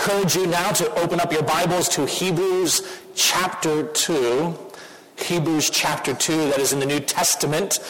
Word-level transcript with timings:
encourage 0.00 0.34
you 0.34 0.46
now 0.46 0.72
to 0.72 0.90
open 0.94 1.20
up 1.20 1.30
your 1.30 1.42
Bibles 1.42 1.86
to 1.86 2.06
Hebrews 2.06 3.02
chapter 3.14 3.86
2. 3.86 4.58
Hebrews 5.18 5.68
chapter 5.68 6.14
2, 6.14 6.48
that 6.48 6.58
is 6.58 6.72
in 6.72 6.80
the 6.80 6.86
New 6.86 7.00
Testament. 7.00 7.80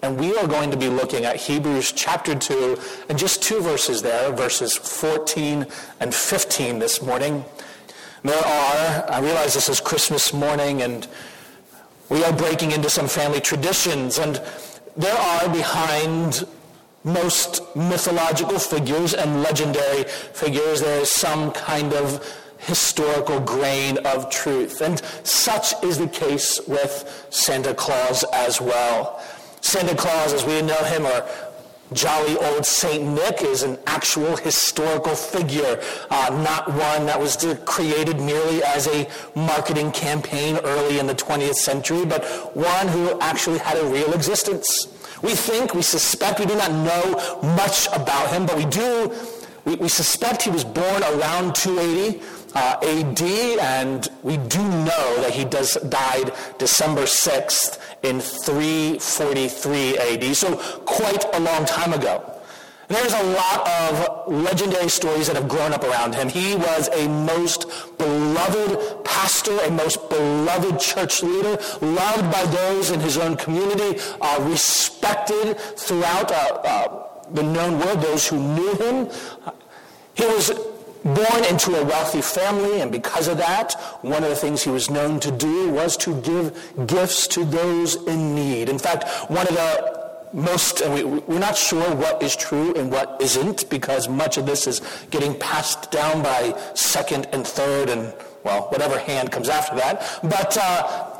And 0.00 0.16
we 0.16 0.36
are 0.36 0.46
going 0.46 0.70
to 0.70 0.76
be 0.76 0.88
looking 0.88 1.24
at 1.24 1.34
Hebrews 1.34 1.90
chapter 1.90 2.36
2 2.36 2.78
and 3.08 3.18
just 3.18 3.42
two 3.42 3.60
verses 3.60 4.00
there, 4.00 4.30
verses 4.30 4.76
14 4.76 5.66
and 5.98 6.14
15 6.14 6.78
this 6.78 7.02
morning. 7.02 7.44
There 8.22 8.38
are, 8.38 9.10
I 9.10 9.18
realize 9.20 9.54
this 9.54 9.68
is 9.68 9.80
Christmas 9.80 10.32
morning 10.32 10.82
and 10.82 11.08
we 12.08 12.22
are 12.22 12.32
breaking 12.32 12.70
into 12.70 12.88
some 12.88 13.08
family 13.08 13.40
traditions, 13.40 14.18
and 14.18 14.40
there 14.96 15.18
are 15.18 15.48
behind 15.48 16.46
most 17.06 17.62
mythological 17.76 18.58
figures 18.58 19.14
and 19.14 19.42
legendary 19.42 20.02
figures, 20.04 20.80
there 20.80 21.00
is 21.00 21.10
some 21.10 21.52
kind 21.52 21.94
of 21.94 22.20
historical 22.58 23.38
grain 23.38 23.96
of 23.98 24.28
truth. 24.28 24.80
And 24.80 25.00
such 25.22 25.72
is 25.84 25.98
the 25.98 26.08
case 26.08 26.60
with 26.66 27.26
Santa 27.30 27.74
Claus 27.74 28.24
as 28.32 28.60
well. 28.60 29.22
Santa 29.60 29.94
Claus, 29.94 30.32
as 30.32 30.44
we 30.44 30.60
know 30.62 30.82
him, 30.84 31.06
or 31.06 31.28
jolly 31.92 32.36
old 32.38 32.66
Saint 32.66 33.04
Nick 33.04 33.42
is 33.42 33.62
an 33.62 33.78
actual 33.86 34.36
historical 34.36 35.14
figure, 35.14 35.80
uh, 36.10 36.42
not 36.42 36.66
one 36.68 37.06
that 37.06 37.20
was 37.20 37.36
created 37.66 38.20
merely 38.20 38.64
as 38.64 38.88
a 38.88 39.08
marketing 39.36 39.92
campaign 39.92 40.58
early 40.64 40.98
in 40.98 41.06
the 41.06 41.14
20th 41.14 41.54
century, 41.54 42.04
but 42.04 42.24
one 42.56 42.88
who 42.88 43.18
actually 43.20 43.58
had 43.58 43.76
a 43.76 43.84
real 43.86 44.12
existence. 44.12 44.88
We 45.22 45.34
think, 45.34 45.74
we 45.74 45.82
suspect, 45.82 46.40
we 46.40 46.46
do 46.46 46.56
not 46.56 46.70
know 46.72 47.40
much 47.56 47.86
about 47.88 48.30
him, 48.30 48.46
but 48.46 48.56
we 48.56 48.66
do, 48.66 49.12
we, 49.64 49.76
we 49.76 49.88
suspect 49.88 50.42
he 50.42 50.50
was 50.50 50.64
born 50.64 51.02
around 51.02 51.54
280 51.54 52.22
uh, 52.54 52.78
AD, 52.82 53.22
and 53.60 54.08
we 54.22 54.36
do 54.36 54.62
know 54.62 55.20
that 55.20 55.30
he 55.32 55.44
does, 55.44 55.74
died 55.88 56.32
December 56.58 57.02
6th 57.02 57.78
in 58.02 58.20
343 58.20 59.98
AD, 59.98 60.36
so 60.36 60.56
quite 60.84 61.24
a 61.34 61.40
long 61.40 61.64
time 61.66 61.92
ago. 61.92 62.35
There's 62.88 63.12
a 63.12 63.22
lot 63.22 63.68
of 63.68 64.32
legendary 64.32 64.88
stories 64.88 65.26
that 65.26 65.36
have 65.36 65.48
grown 65.48 65.72
up 65.72 65.82
around 65.82 66.14
him. 66.14 66.28
He 66.28 66.54
was 66.54 66.88
a 66.92 67.08
most 67.08 67.66
beloved 67.98 69.04
pastor, 69.04 69.58
a 69.60 69.70
most 69.70 70.08
beloved 70.08 70.78
church 70.78 71.22
leader, 71.22 71.58
loved 71.80 72.30
by 72.32 72.44
those 72.44 72.90
in 72.90 73.00
his 73.00 73.18
own 73.18 73.36
community, 73.36 74.00
uh, 74.20 74.38
respected 74.48 75.58
throughout 75.58 76.30
uh, 76.30 76.34
uh, 76.34 77.06
the 77.32 77.42
known 77.42 77.80
world, 77.80 78.00
those 78.00 78.28
who 78.28 78.38
knew 78.38 78.74
him. 78.74 79.10
He 80.14 80.24
was 80.26 80.52
born 81.02 81.44
into 81.44 81.74
a 81.76 81.84
wealthy 81.84 82.22
family, 82.22 82.80
and 82.80 82.90
because 82.90 83.26
of 83.28 83.36
that, 83.38 83.74
one 84.02 84.22
of 84.22 84.30
the 84.30 84.36
things 84.36 84.62
he 84.62 84.70
was 84.70 84.90
known 84.90 85.20
to 85.20 85.30
do 85.30 85.70
was 85.70 85.96
to 85.98 86.20
give 86.22 86.86
gifts 86.86 87.26
to 87.28 87.44
those 87.44 87.96
in 88.06 88.34
need. 88.34 88.68
In 88.68 88.78
fact, 88.78 89.08
one 89.30 89.46
of 89.46 89.54
the 89.54 90.05
most, 90.32 90.80
and 90.80 90.94
we, 90.94 91.04
we're 91.04 91.38
not 91.38 91.56
sure 91.56 91.94
what 91.94 92.22
is 92.22 92.36
true 92.36 92.74
and 92.74 92.90
what 92.90 93.16
isn't 93.20 93.68
because 93.70 94.08
much 94.08 94.36
of 94.36 94.46
this 94.46 94.66
is 94.66 94.80
getting 95.10 95.34
passed 95.38 95.90
down 95.90 96.22
by 96.22 96.58
second 96.74 97.26
and 97.32 97.46
third 97.46 97.88
and, 97.88 98.12
well, 98.44 98.62
whatever 98.70 98.98
hand 98.98 99.32
comes 99.32 99.48
after 99.48 99.76
that. 99.76 100.18
But 100.22 100.56
uh, 100.60 101.15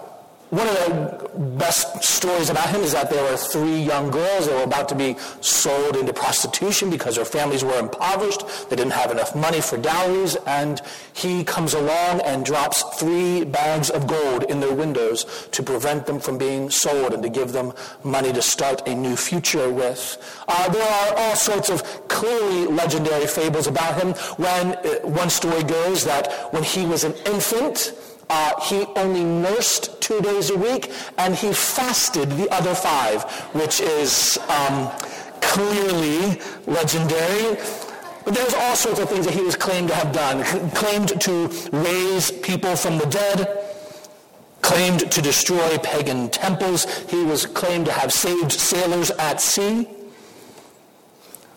one 0.50 0.68
of 0.68 0.74
the 0.74 1.38
best 1.58 2.04
stories 2.04 2.50
about 2.50 2.68
him 2.68 2.82
is 2.82 2.92
that 2.92 3.10
there 3.10 3.22
were 3.24 3.36
three 3.36 3.80
young 3.80 4.10
girls 4.12 4.46
that 4.46 4.54
were 4.54 4.62
about 4.62 4.88
to 4.90 4.94
be 4.94 5.16
sold 5.40 5.96
into 5.96 6.12
prostitution 6.12 6.88
because 6.88 7.16
their 7.16 7.24
families 7.24 7.64
were 7.64 7.78
impoverished. 7.78 8.42
They 8.70 8.76
didn't 8.76 8.92
have 8.92 9.10
enough 9.10 9.34
money 9.34 9.60
for 9.60 9.76
dowries. 9.76 10.36
And 10.46 10.80
he 11.14 11.42
comes 11.42 11.74
along 11.74 12.20
and 12.20 12.44
drops 12.44 12.84
three 12.98 13.44
bags 13.44 13.90
of 13.90 14.06
gold 14.06 14.44
in 14.44 14.60
their 14.60 14.72
windows 14.72 15.48
to 15.50 15.64
prevent 15.64 16.06
them 16.06 16.20
from 16.20 16.38
being 16.38 16.70
sold 16.70 17.12
and 17.12 17.24
to 17.24 17.28
give 17.28 17.50
them 17.50 17.72
money 18.04 18.32
to 18.32 18.40
start 18.40 18.86
a 18.86 18.94
new 18.94 19.16
future 19.16 19.72
with. 19.72 20.16
Uh, 20.46 20.68
there 20.70 20.88
are 20.88 21.16
all 21.16 21.34
sorts 21.34 21.70
of 21.70 21.82
clearly 22.06 22.66
legendary 22.66 23.26
fables 23.26 23.66
about 23.66 24.00
him. 24.00 24.12
When 24.36 24.76
uh, 24.76 25.00
one 25.02 25.30
story 25.30 25.64
goes 25.64 26.04
that 26.04 26.32
when 26.52 26.62
he 26.62 26.86
was 26.86 27.02
an 27.02 27.14
infant, 27.26 27.92
uh, 28.28 28.60
he 28.60 28.84
only 28.96 29.24
nursed 29.24 29.95
two 30.06 30.20
days 30.20 30.50
a 30.50 30.56
week, 30.56 30.92
and 31.18 31.34
he 31.34 31.52
fasted 31.52 32.30
the 32.30 32.48
other 32.54 32.74
five, 32.76 33.24
which 33.54 33.80
is 33.80 34.38
um, 34.48 34.88
clearly 35.40 36.40
legendary. 36.66 37.56
But 38.24 38.34
there's 38.34 38.54
all 38.54 38.76
sorts 38.76 39.00
of 39.00 39.08
things 39.08 39.26
that 39.26 39.34
he 39.34 39.42
was 39.42 39.56
claimed 39.56 39.88
to 39.88 39.94
have 39.96 40.12
done. 40.12 40.44
Claimed 40.74 41.20
to 41.20 41.48
raise 41.72 42.30
people 42.30 42.76
from 42.76 42.98
the 42.98 43.06
dead, 43.06 43.64
claimed 44.62 45.10
to 45.10 45.20
destroy 45.20 45.76
pagan 45.78 46.28
temples. 46.30 46.86
He 47.10 47.24
was 47.24 47.44
claimed 47.44 47.86
to 47.86 47.92
have 47.92 48.12
saved 48.12 48.52
sailors 48.52 49.10
at 49.10 49.40
sea. 49.40 49.88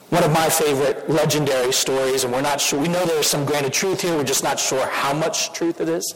One 0.09 0.23
of 0.23 0.31
my 0.31 0.49
favorite 0.49 1.07
legendary 1.07 1.71
stories, 1.71 2.23
and 2.23 2.33
we're 2.33 2.41
not 2.41 2.59
sure, 2.59 2.79
we 2.79 2.87
know 2.87 3.05
there's 3.05 3.27
some 3.27 3.45
grain 3.45 3.63
of 3.63 3.71
truth 3.71 4.01
here, 4.01 4.15
we're 4.17 4.23
just 4.23 4.43
not 4.43 4.59
sure 4.59 4.87
how 4.87 5.13
much 5.13 5.53
truth 5.53 5.79
it 5.81 5.87
is. 5.87 6.15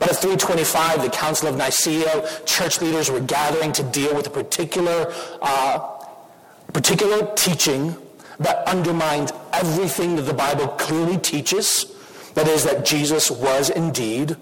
But 0.00 0.08
at 0.08 0.16
325, 0.16 1.02
the 1.02 1.10
Council 1.10 1.48
of 1.48 1.56
Nicaea, 1.56 2.26
church 2.46 2.80
leaders 2.80 3.10
were 3.10 3.20
gathering 3.20 3.70
to 3.72 3.82
deal 3.82 4.14
with 4.14 4.26
a 4.26 4.30
particular, 4.30 5.12
uh, 5.42 5.78
particular 6.72 7.30
teaching 7.36 7.94
that 8.38 8.66
undermined 8.66 9.30
everything 9.52 10.16
that 10.16 10.22
the 10.22 10.32
Bible 10.32 10.68
clearly 10.68 11.18
teaches. 11.18 11.94
That 12.32 12.48
is, 12.48 12.64
that 12.64 12.86
Jesus 12.86 13.30
was 13.30 13.68
indeed 13.68 14.36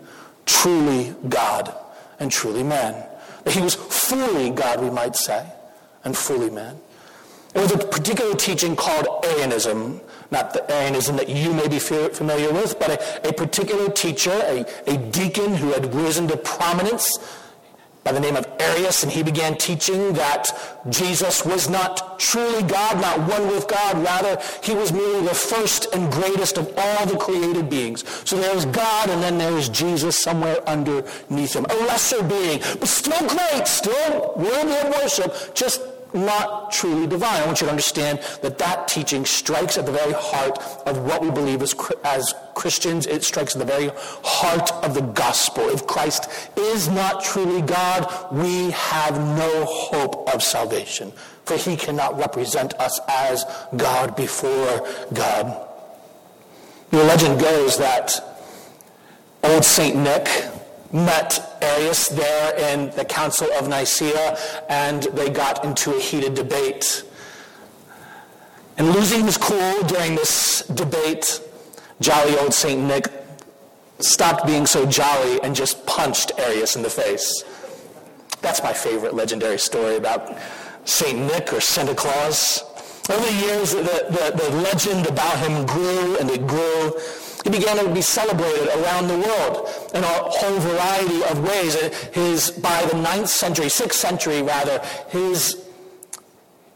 truly 0.47 1.17
God 1.29 1.75
and 2.21 2.31
truly 2.31 2.63
man. 2.63 3.05
That 3.43 3.53
he 3.53 3.61
was 3.61 3.75
fully 3.75 4.51
God, 4.51 4.81
we 4.81 4.91
might 4.91 5.17
say, 5.17 5.45
and 6.05 6.17
fully 6.17 6.51
man. 6.51 6.77
It 7.59 7.63
was 7.63 7.73
a 7.73 7.79
particular 7.79 8.37
teaching 8.37 8.77
called 8.77 9.09
Arianism, 9.25 10.01
not 10.31 10.53
the 10.53 10.71
Arianism 10.71 11.17
that 11.17 11.29
you 11.29 11.53
may 11.53 11.67
be 11.67 11.81
familiar 11.81 12.53
with, 12.53 12.79
but 12.79 12.91
a, 12.91 13.31
a 13.31 13.33
particular 13.33 13.91
teacher, 13.91 14.31
a, 14.31 14.65
a 14.87 14.97
deacon 14.97 15.57
who 15.57 15.73
had 15.73 15.93
risen 15.93 16.29
to 16.29 16.37
prominence 16.37 17.19
by 18.05 18.13
the 18.13 18.21
name 18.21 18.37
of 18.37 18.47
Arius, 18.61 19.03
and 19.03 19.11
he 19.11 19.25
began 19.25 19.57
teaching 19.57 20.13
that 20.13 20.79
Jesus 20.89 21.45
was 21.45 21.69
not 21.69 22.21
truly 22.21 22.63
God, 22.63 23.01
not 23.01 23.29
one 23.29 23.49
with 23.49 23.67
God. 23.67 24.05
Rather, 24.05 24.41
he 24.63 24.77
was 24.77 24.93
merely 24.93 25.27
the 25.27 25.35
first 25.35 25.93
and 25.93 26.13
greatest 26.13 26.59
of 26.59 26.73
all 26.77 27.07
the 27.07 27.17
created 27.17 27.69
beings. 27.69 28.05
So 28.25 28.37
there 28.37 28.57
is 28.57 28.67
God, 28.67 29.11
and 29.11 29.21
then 29.21 29.37
there 29.37 29.59
is 29.59 29.69
Jesus 29.69 30.17
somewhere 30.17 30.63
underneath 30.69 31.57
him. 31.57 31.67
A 31.69 31.75
lesser 31.75 32.23
being, 32.23 32.61
but 32.79 32.87
still 32.87 33.27
great, 33.27 33.67
still 33.67 34.33
worthy 34.37 34.77
of 34.77 34.95
worship, 34.95 35.57
just 35.57 35.83
not 36.25 36.73
truly 36.73 37.07
divine. 37.07 37.43
I 37.43 37.47
want 37.47 37.61
you 37.61 37.67
to 37.67 37.71
understand 37.71 38.21
that 38.43 38.59
that 38.59 38.89
teaching 38.89 39.25
strikes 39.25 39.79
at 39.79 39.87
the 39.87 39.93
very 39.93 40.13
heart 40.13 40.59
of 40.87 40.99
what 41.05 41.23
we 41.23 41.31
believe 41.31 41.63
as, 41.63 41.75
as 42.05 42.35
Christians. 42.55 43.07
It 43.07 43.25
strikes 43.25 43.55
at 43.55 43.61
the 43.61 43.65
very 43.65 43.91
heart 44.25 44.73
of 44.85 44.95
the 44.95 45.03
gospel. 45.03 45.69
If 45.69 45.87
Christ 45.87 46.29
is 46.57 46.89
not 46.89 47.23
truly 47.23 47.63
God, 47.63 48.33
we 48.33 48.71
have 48.73 49.17
no 49.17 49.65
hope 49.65 50.35
of 50.35 50.43
salvation, 50.43 51.13
for 51.45 51.57
he 51.57 51.77
cannot 51.77 52.19
represent 52.19 52.75
us 52.75 53.01
as 53.09 53.45
God 53.77 54.17
before 54.17 54.87
God. 55.13 55.67
The 56.91 57.05
legend 57.05 57.41
goes 57.41 57.79
that 57.79 58.25
old 59.45 59.65
St. 59.65 59.95
Nick, 59.95 60.27
met 60.93 61.59
Arius 61.61 62.09
there 62.09 62.57
in 62.73 62.91
the 62.97 63.05
Council 63.05 63.49
of 63.59 63.69
Nicaea, 63.69 64.39
and 64.69 65.03
they 65.15 65.31
got 65.31 65.65
into 65.65 65.95
a 65.95 66.01
heated 66.01 66.35
debate. 66.35 67.05
And 68.77 68.91
losing 68.93 69.25
his 69.25 69.37
cool 69.37 69.83
during 69.83 70.15
this 70.15 70.63
debate, 70.69 71.41
jolly 72.01 72.39
old 72.39 72.55
St. 72.55 72.81
Nick 72.81 73.09
stopped 73.99 74.47
being 74.47 74.67
so 74.67 74.87
jolly 74.87 75.41
and 75.43 75.55
just 75.55 75.85
punched 75.87 76.33
Arius 76.39 76.77
in 76.77 76.83
the 76.83 76.91
face. 76.91 77.43
That's 78.41 78.63
my 78.63 78.73
favorite 78.73 79.15
legendary 79.15 79.59
story 79.59 79.97
about 79.97 80.39
St. 80.85 81.19
Nick 81.19 81.53
or 81.53 81.61
Santa 81.61 81.95
Claus. 81.95 82.63
Over 83.11 83.25
the 83.27 83.33
years, 83.33 83.73
the, 83.73 83.83
the, 83.83 84.33
the 84.37 84.57
legend 84.59 85.07
about 85.07 85.39
him 85.39 85.67
grew 85.67 86.17
and 86.19 86.31
it 86.31 86.47
grew. 86.47 86.93
He 87.49 87.59
began 87.59 87.83
to 87.83 87.89
be 87.89 88.03
celebrated 88.03 88.69
around 88.79 89.09
the 89.09 89.17
world 89.17 89.71
in 89.95 90.05
a 90.05 90.07
whole 90.07 90.59
variety 90.59 91.25
of 91.25 91.43
ways. 91.43 91.77
His, 92.13 92.51
by 92.51 92.85
the 92.85 93.01
ninth 93.01 93.31
century, 93.31 93.69
6th 93.69 93.95
century 93.95 94.43
rather, 94.43 94.85
his, 95.09 95.67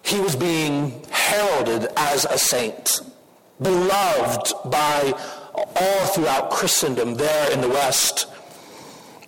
he 0.03 0.19
was 0.19 0.35
being 0.35 1.05
heralded 1.11 1.91
as 1.95 2.25
a 2.25 2.39
saint, 2.39 3.03
beloved 3.61 4.55
by 4.71 5.13
all 5.55 6.07
throughout 6.07 6.51
Christendom 6.51 7.17
there 7.17 7.53
in 7.53 7.61
the 7.61 7.69
West. 7.69 8.27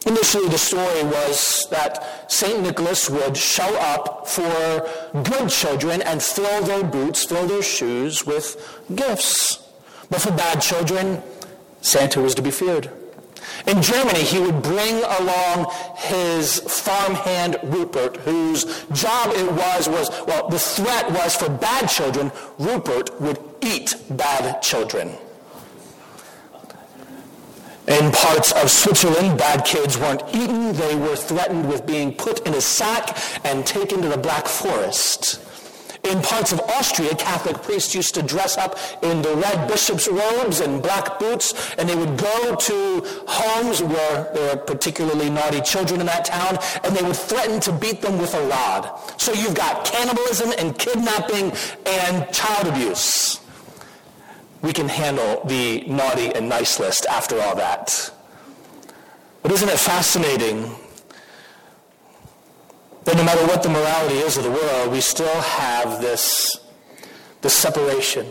Initially, 0.07 0.49
the 0.49 0.57
story 0.57 1.03
was 1.03 1.67
that 1.71 2.33
St. 2.33 2.63
Nicholas 2.63 3.11
would 3.11 3.37
show 3.37 3.77
up 3.81 4.27
for 4.27 4.89
good 5.25 5.51
children 5.51 6.01
and 6.01 6.23
fill 6.23 6.63
their 6.63 6.85
boots, 6.85 7.27
fill 7.27 7.47
their 7.47 7.63
shoes 7.63 8.25
with 8.25 8.83
gifts. 8.95 9.61
But 10.11 10.21
for 10.21 10.31
bad 10.33 10.61
children, 10.61 11.23
Santa 11.85 12.21
was 12.23 12.35
to 12.35 12.43
be 12.43 12.51
feared. 12.51 12.91
In 13.67 13.83
Germany, 13.83 14.23
he 14.23 14.41
would 14.41 14.63
bring 14.63 15.05
along 15.05 15.71
his 15.97 16.61
farmhand 16.61 17.59
Rupert, 17.63 18.17
whose 18.19 18.65
job 18.93 19.33
it 19.35 19.53
was, 19.53 19.87
was, 19.89 20.09
well, 20.27 20.49
the 20.49 20.59
threat 20.59 21.11
was 21.11 21.37
for 21.37 21.51
bad 21.51 21.89
children, 21.89 22.33
Rupert 22.59 23.21
would 23.21 23.39
eat 23.61 23.97
bad 24.11 24.63
children. 24.63 25.13
In 27.87 28.13
parts 28.13 28.53
of 28.53 28.71
Switzerland, 28.71 29.39
bad 29.39 29.67
kids 29.67 29.99
weren't 29.99 30.23
eaten. 30.35 30.73
They 30.73 30.95
were 30.97 31.17
threatened 31.17 31.69
with 31.69 31.85
being 31.85 32.15
put 32.15 32.47
in 32.47 32.55
a 32.55 32.63
sack 32.63 33.19
and 33.45 33.67
taken 33.67 34.01
to 34.01 34.09
the 34.09 34.17
Black 34.17 34.47
Forest. 34.47 35.39
In 36.05 36.21
parts 36.21 36.53
of 36.53 36.61
Austria, 36.61 37.15
Catholic 37.15 37.63
priests 37.63 37.95
used 37.95 38.15
to 38.15 38.23
dress 38.23 38.59
up 38.59 38.79
in 39.03 39.23
the 39.23 39.35
red 39.37 39.67
bishop's 39.69 40.07
robes 40.07 40.61
and 40.61 40.83
black 40.83 41.19
boots, 41.19 41.75
and 41.79 41.89
they 41.89 41.97
would 41.97 42.19
go 42.19 42.55
to 42.55 43.03
homes 43.27 43.83
where 43.83 44.31
there 44.35 44.55
were 44.55 44.63
particularly 44.63 45.31
naughty 45.31 45.63
children 45.63 46.01
in 46.01 46.07
that 46.07 46.27
town, 46.27 46.59
and 46.85 46.95
they 46.95 47.03
would 47.03 47.17
threaten 47.17 47.59
to 47.61 47.73
beat 47.73 48.03
them 48.03 48.19
with 48.19 48.35
a 48.35 48.47
rod. 48.49 48.91
So 49.17 49.33
you've 49.33 49.55
got 49.55 49.87
cannibalism 49.87 50.53
and 50.59 50.79
kidnapping 50.79 51.53
and 51.87 52.31
child 52.33 52.67
abuse. 52.69 53.41
We 54.61 54.73
can 54.73 54.89
handle 54.89 55.43
the 55.47 55.85
naughty 55.87 56.35
and 56.35 56.49
nice 56.49 56.79
list 56.79 57.07
after 57.07 57.41
all 57.41 57.57
that. 57.57 58.11
But 59.43 59.53
isn't 59.53 59.69
it 59.69 59.79
fascinating 59.79 60.75
that 63.05 63.17
no 63.17 63.25
matter 63.25 63.47
what 63.47 63.63
the 63.63 63.69
morality 63.69 64.17
is 64.17 64.37
of 64.37 64.45
the 64.45 64.51
world, 64.51 64.91
we 64.91 65.01
still 65.01 65.41
have 65.41 66.01
this, 66.01 66.61
this 67.43 67.55
separation 67.55 68.27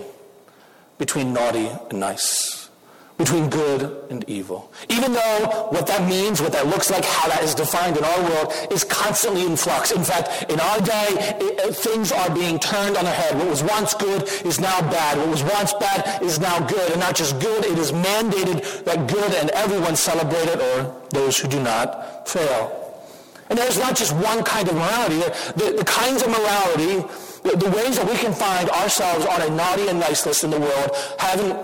between 0.97 1.33
naughty 1.33 1.69
and 1.89 1.99
nice, 1.99 2.69
between 3.17 3.49
good 3.49 4.09
and 4.09 4.27
evil. 4.27 4.71
Even 4.89 5.13
though 5.13 5.67
what 5.69 5.85
that 5.85 6.07
means, 6.09 6.41
what 6.41 6.51
that 6.53 6.65
looks 6.65 6.89
like, 6.89 7.05
how 7.05 7.27
that 7.27 7.43
is 7.43 7.53
defined 7.53 7.97
in 7.97 8.03
our 8.03 8.21
world 8.23 8.53
is 8.71 8.83
constantly 8.83 9.45
in 9.45 9.55
flux. 9.55 9.91
In 9.91 10.03
fact, 10.03 10.49
in 10.51 10.59
our 10.59 10.79
day, 10.81 11.07
it, 11.39 11.75
things 11.75 12.11
are 12.11 12.33
being 12.33 12.57
turned 12.57 12.97
on 12.97 13.05
their 13.05 13.13
head. 13.13 13.37
What 13.37 13.47
was 13.47 13.61
once 13.63 13.93
good 13.93 14.23
is 14.43 14.59
now 14.59 14.81
bad. 14.81 15.19
What 15.19 15.29
was 15.29 15.43
once 15.43 15.73
bad 15.73 16.23
is 16.23 16.39
now 16.39 16.59
good. 16.65 16.91
And 16.91 16.99
not 16.99 17.15
just 17.15 17.39
good, 17.39 17.63
it 17.65 17.77
is 17.77 17.91
mandated 17.91 18.83
that 18.85 19.07
good 19.07 19.33
and 19.35 19.51
everyone 19.51 19.95
celebrate 19.95 20.47
it 20.47 20.59
or 20.59 20.99
those 21.11 21.37
who 21.37 21.47
do 21.47 21.61
not 21.61 22.27
fail. 22.27 22.82
And 23.53 23.61
there's 23.61 23.77
not 23.77 23.95
just 23.95 24.13
one 24.13 24.43
kind 24.43 24.67
of 24.67 24.73
morality. 24.73 25.19
The, 25.57 25.75
the 25.77 25.85
kinds 25.85 26.23
of 26.23 26.29
morality, 26.29 27.07
the, 27.43 27.55
the, 27.55 27.69
ways 27.69 27.97
that 27.97 28.09
we 28.09 28.17
can 28.17 28.33
find 28.33 28.67
ourselves 28.71 29.27
on 29.27 29.43
a 29.43 29.49
naughty 29.55 29.89
and 29.89 29.99
nice 29.99 30.25
list 30.25 30.43
in 30.43 30.49
the 30.49 30.59
world 30.59 30.89
haven't, 31.19 31.63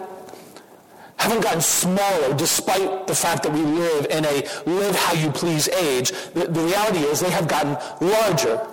haven't 1.18 1.42
gotten 1.42 1.62
smaller 1.62 2.36
despite 2.36 3.08
the 3.08 3.16
fact 3.16 3.42
that 3.42 3.52
we 3.52 3.62
live 3.62 4.06
in 4.12 4.24
a 4.24 4.48
live 4.68 4.96
how 4.98 5.14
you 5.14 5.32
please 5.32 5.68
age. 5.70 6.12
The, 6.36 6.46
the 6.46 6.62
reality 6.62 7.00
is 7.00 7.22
they 7.22 7.32
have 7.32 7.48
gotten 7.48 7.76
larger. 8.08 8.64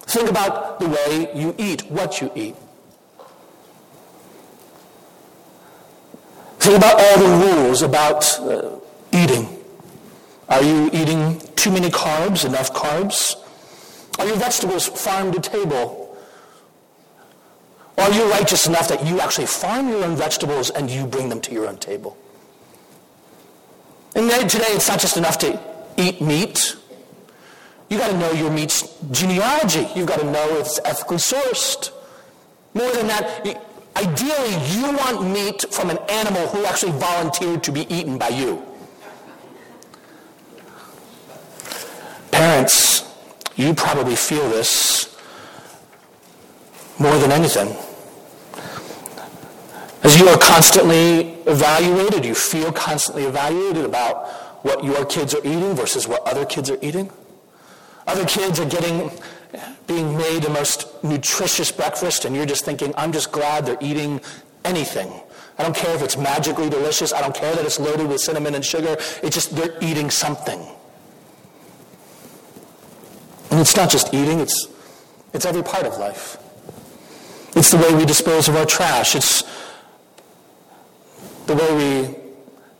Think 0.00 0.28
about 0.28 0.80
the 0.80 0.88
way 0.88 1.30
you 1.32 1.54
eat, 1.56 1.88
what 1.88 2.20
you 2.20 2.32
eat. 2.34 2.56
Think 6.58 6.78
about 6.78 7.00
all 7.00 7.16
the 7.16 7.46
rules 7.46 7.82
about 7.82 8.40
uh, 8.40 8.80
eating. 9.12 9.56
Are 10.48 10.64
you 10.64 10.90
eating 10.92 11.40
too 11.60 11.70
many 11.70 11.90
carbs, 11.90 12.46
enough 12.46 12.72
carbs? 12.72 13.36
Are 14.18 14.26
your 14.26 14.36
vegetables 14.36 14.86
farm 14.86 15.30
to 15.32 15.40
table? 15.40 16.16
Are 17.98 18.10
you 18.10 18.30
righteous 18.30 18.66
enough 18.66 18.88
that 18.88 19.04
you 19.06 19.20
actually 19.20 19.46
farm 19.46 19.90
your 19.90 20.02
own 20.04 20.16
vegetables 20.16 20.70
and 20.70 20.90
you 20.90 21.06
bring 21.06 21.28
them 21.28 21.40
to 21.42 21.52
your 21.52 21.68
own 21.68 21.76
table? 21.76 22.16
And 24.14 24.30
today 24.48 24.70
it's 24.70 24.88
not 24.88 25.00
just 25.00 25.18
enough 25.18 25.36
to 25.38 25.60
eat 25.98 26.22
meat. 26.22 26.76
You 27.90 27.98
got 27.98 28.08
to 28.08 28.16
know 28.16 28.32
your 28.32 28.50
meat's 28.50 28.96
genealogy. 29.10 29.86
You've 29.94 30.08
got 30.08 30.20
to 30.20 30.30
know 30.30 30.56
if 30.56 30.66
it's 30.66 30.80
ethically 30.86 31.18
sourced. 31.18 31.90
More 32.72 32.90
than 32.92 33.06
that, 33.08 33.44
ideally 33.96 34.54
you 34.72 34.96
want 34.96 35.30
meat 35.30 35.66
from 35.70 35.90
an 35.90 35.98
animal 36.08 36.46
who 36.48 36.64
actually 36.64 36.92
volunteered 36.92 37.62
to 37.64 37.72
be 37.72 37.82
eaten 37.92 38.16
by 38.16 38.28
you. 38.28 38.64
Parents, 42.30 43.04
you 43.56 43.74
probably 43.74 44.16
feel 44.16 44.48
this 44.48 45.16
more 46.98 47.16
than 47.18 47.32
anything. 47.32 47.76
As 50.02 50.18
you 50.18 50.28
are 50.28 50.38
constantly 50.38 51.34
evaluated, 51.46 52.24
you 52.24 52.34
feel 52.34 52.72
constantly 52.72 53.24
evaluated 53.24 53.84
about 53.84 54.28
what 54.64 54.82
your 54.84 55.04
kids 55.04 55.34
are 55.34 55.44
eating 55.44 55.74
versus 55.74 56.08
what 56.08 56.26
other 56.26 56.44
kids 56.44 56.70
are 56.70 56.78
eating. 56.82 57.10
Other 58.06 58.24
kids 58.24 58.58
are 58.58 58.68
getting, 58.68 59.10
being 59.86 60.16
made 60.16 60.42
the 60.42 60.50
most 60.50 61.02
nutritious 61.04 61.70
breakfast, 61.70 62.24
and 62.24 62.34
you're 62.34 62.46
just 62.46 62.64
thinking, 62.64 62.94
I'm 62.96 63.12
just 63.12 63.30
glad 63.30 63.66
they're 63.66 63.78
eating 63.80 64.20
anything. 64.64 65.12
I 65.58 65.62
don't 65.62 65.76
care 65.76 65.94
if 65.94 66.02
it's 66.02 66.16
magically 66.16 66.70
delicious. 66.70 67.12
I 67.12 67.20
don't 67.20 67.34
care 67.34 67.54
that 67.54 67.64
it's 67.64 67.78
loaded 67.78 68.08
with 68.08 68.20
cinnamon 68.20 68.54
and 68.54 68.64
sugar. 68.64 68.96
It's 69.22 69.34
just 69.34 69.54
they're 69.54 69.76
eating 69.82 70.10
something. 70.10 70.66
And 73.50 73.60
it's 73.60 73.76
not 73.76 73.90
just 73.90 74.14
eating, 74.14 74.40
it's, 74.40 74.68
it's 75.32 75.44
every 75.44 75.62
part 75.62 75.86
of 75.86 75.98
life. 75.98 76.36
It's 77.56 77.70
the 77.70 77.78
way 77.78 77.94
we 77.94 78.04
dispose 78.04 78.48
of 78.48 78.56
our 78.56 78.66
trash. 78.66 79.16
It's 79.16 79.42
the 81.46 81.56
way 81.56 81.74
we 81.74 82.16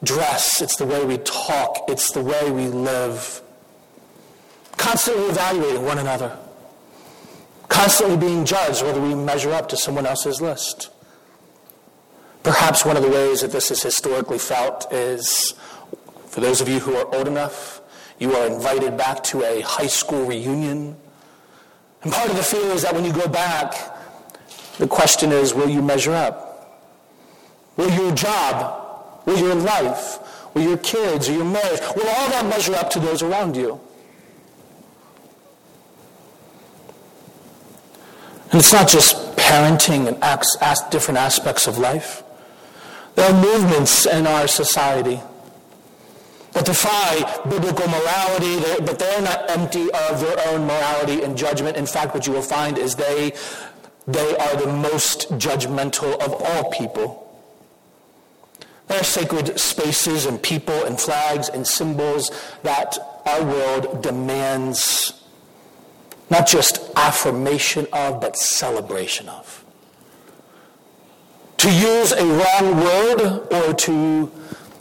dress. 0.05 0.63
It's 0.63 0.77
the 0.77 0.87
way 0.87 1.05
we 1.05 1.19
talk. 1.19 1.85
It's 1.89 2.13
the 2.13 2.23
way 2.23 2.51
we 2.51 2.69
live. 2.69 3.43
Constantly 4.77 5.25
evaluating 5.25 5.85
one 5.85 5.99
another. 5.99 6.39
Constantly 7.69 8.17
being 8.17 8.45
judged 8.45 8.83
whether 8.83 9.01
we 9.01 9.15
measure 9.15 9.53
up 9.53 9.69
to 9.71 9.77
someone 9.77 10.07
else's 10.07 10.41
list. 10.41 10.91
Perhaps 12.43 12.85
one 12.85 12.97
of 12.97 13.03
the 13.03 13.11
ways 13.11 13.43
that 13.43 13.53
this 13.53 13.71
is 13.71 13.83
historically 13.83 14.39
felt 14.39 14.91
is 14.93 15.55
for 16.27 16.41
those 16.41 16.61
of 16.61 16.69
you 16.69 16.79
who 16.79 16.95
are 16.95 17.13
old 17.15 17.29
enough 17.29 17.80
you 18.21 18.33
are 18.37 18.47
invited 18.47 18.97
back 18.97 19.25
to 19.25 19.43
a 19.43 19.63
high 19.63 19.87
school 19.87 20.27
reunion. 20.27 20.95
And 22.03 22.13
part 22.13 22.31
of 22.31 22.37
the 22.37 22.43
fear 22.43 22.71
is 22.71 22.83
that 22.83 22.95
when 22.95 23.05
you 23.05 23.13
go 23.13 23.27
back, 23.27 23.75
the 24.79 24.87
question 24.87 25.33
is 25.33 25.53
will 25.55 25.69
you 25.69 25.83
measure 25.83 26.13
up? 26.13 26.47
Will 27.77 27.91
your 27.91 28.15
job, 28.15 29.25
will 29.25 29.39
your 29.39 29.55
life, 29.55 30.19
will 30.55 30.63
your 30.63 30.77
kids, 30.79 31.29
or 31.29 31.33
your 31.33 31.47
marriage, 31.47 31.81
will 31.97 32.09
all 32.09 32.29
that 32.29 32.47
measure 32.47 32.75
up 32.75 32.91
to 32.91 33.01
those 33.01 33.23
around 33.23 33.57
you? 33.57 33.81
And 38.53 38.61
it's 38.61 38.73
not 38.73 38.89
just 38.89 39.17
parenting 39.37 40.09
and 40.09 40.91
different 40.91 41.19
aspects 41.19 41.67
of 41.67 41.79
life. 41.79 42.23
There 43.15 43.31
are 43.31 43.41
movements 43.43 44.07
in 44.07 44.27
our 44.27 44.47
society 44.47 45.21
that 46.53 46.65
defy 46.65 47.43
biblical 47.49 47.87
morality, 47.89 48.57
but 48.85 48.99
they're 48.99 49.23
not 49.23 49.49
empty 49.51 49.91
of 49.93 50.21
their 50.21 50.37
own 50.49 50.67
morality 50.67 51.23
and 51.23 51.37
judgment. 51.37 51.77
In 51.77 51.87
fact, 51.87 52.15
what 52.15 52.27
you 52.27 52.33
will 52.33 52.43
find 52.43 52.77
is 52.77 52.97
they, 52.97 53.33
they 54.07 54.37
are 54.37 54.57
the 54.57 54.73
most 54.73 55.31
judgmental 55.33 56.19
of 56.21 56.35
all 56.35 56.71
people. 56.71 57.27
There 58.89 59.01
are 59.01 59.05
sacred 59.05 59.59
spaces 59.61 60.27
and 60.27 60.43
people 60.43 60.85
and 60.85 61.01
flags 61.01 61.49
and 61.49 61.65
symbols 61.65 62.31
that 62.65 62.99
our 63.27 63.45
world 63.45 64.03
demands 64.03 65.13
not 66.29 66.47
just 66.49 66.91
affirmation 66.97 67.87
of, 67.93 68.21
but 68.21 68.37
celebration 68.37 69.29
of. 69.29 69.65
To 71.59 71.71
use 71.71 72.13
a 72.13 72.25
wrong 72.25 72.77
word 72.79 73.47
or 73.53 73.75
to 73.75 74.33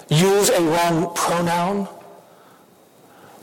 use 0.09 0.49
a 0.49 0.61
wrong 0.61 1.13
pronoun 1.15 1.87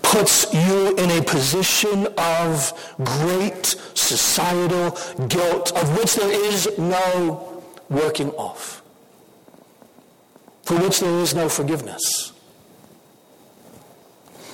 puts 0.02 0.52
you 0.54 0.94
in 0.96 1.11
a 1.11 1.23
position 1.23 2.06
of 2.16 2.73
great 3.02 3.66
societal 3.94 4.96
guilt 5.26 5.73
of 5.76 5.99
which 5.99 6.14
there 6.14 6.30
is 6.30 6.68
no 6.78 7.62
working 7.88 8.30
off, 8.30 8.82
for 10.62 10.78
which 10.78 11.00
there 11.00 11.18
is 11.20 11.35
no 11.35 11.49
forgiveness. 11.49 12.32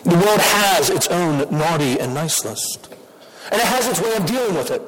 The 0.05 0.17
world 0.17 0.41
has 0.41 0.91
its 0.91 1.07
own 1.09 1.39
naughty 1.57 2.01
and 2.01 2.15
nice 2.15 2.45
list, 2.45 2.93
and 3.51 3.61
it 3.61 3.67
has 3.67 3.87
its 3.89 4.01
way 4.01 4.15
of 4.17 4.27
dealing 4.27 4.55
with 4.55 4.71
it. 4.71 4.83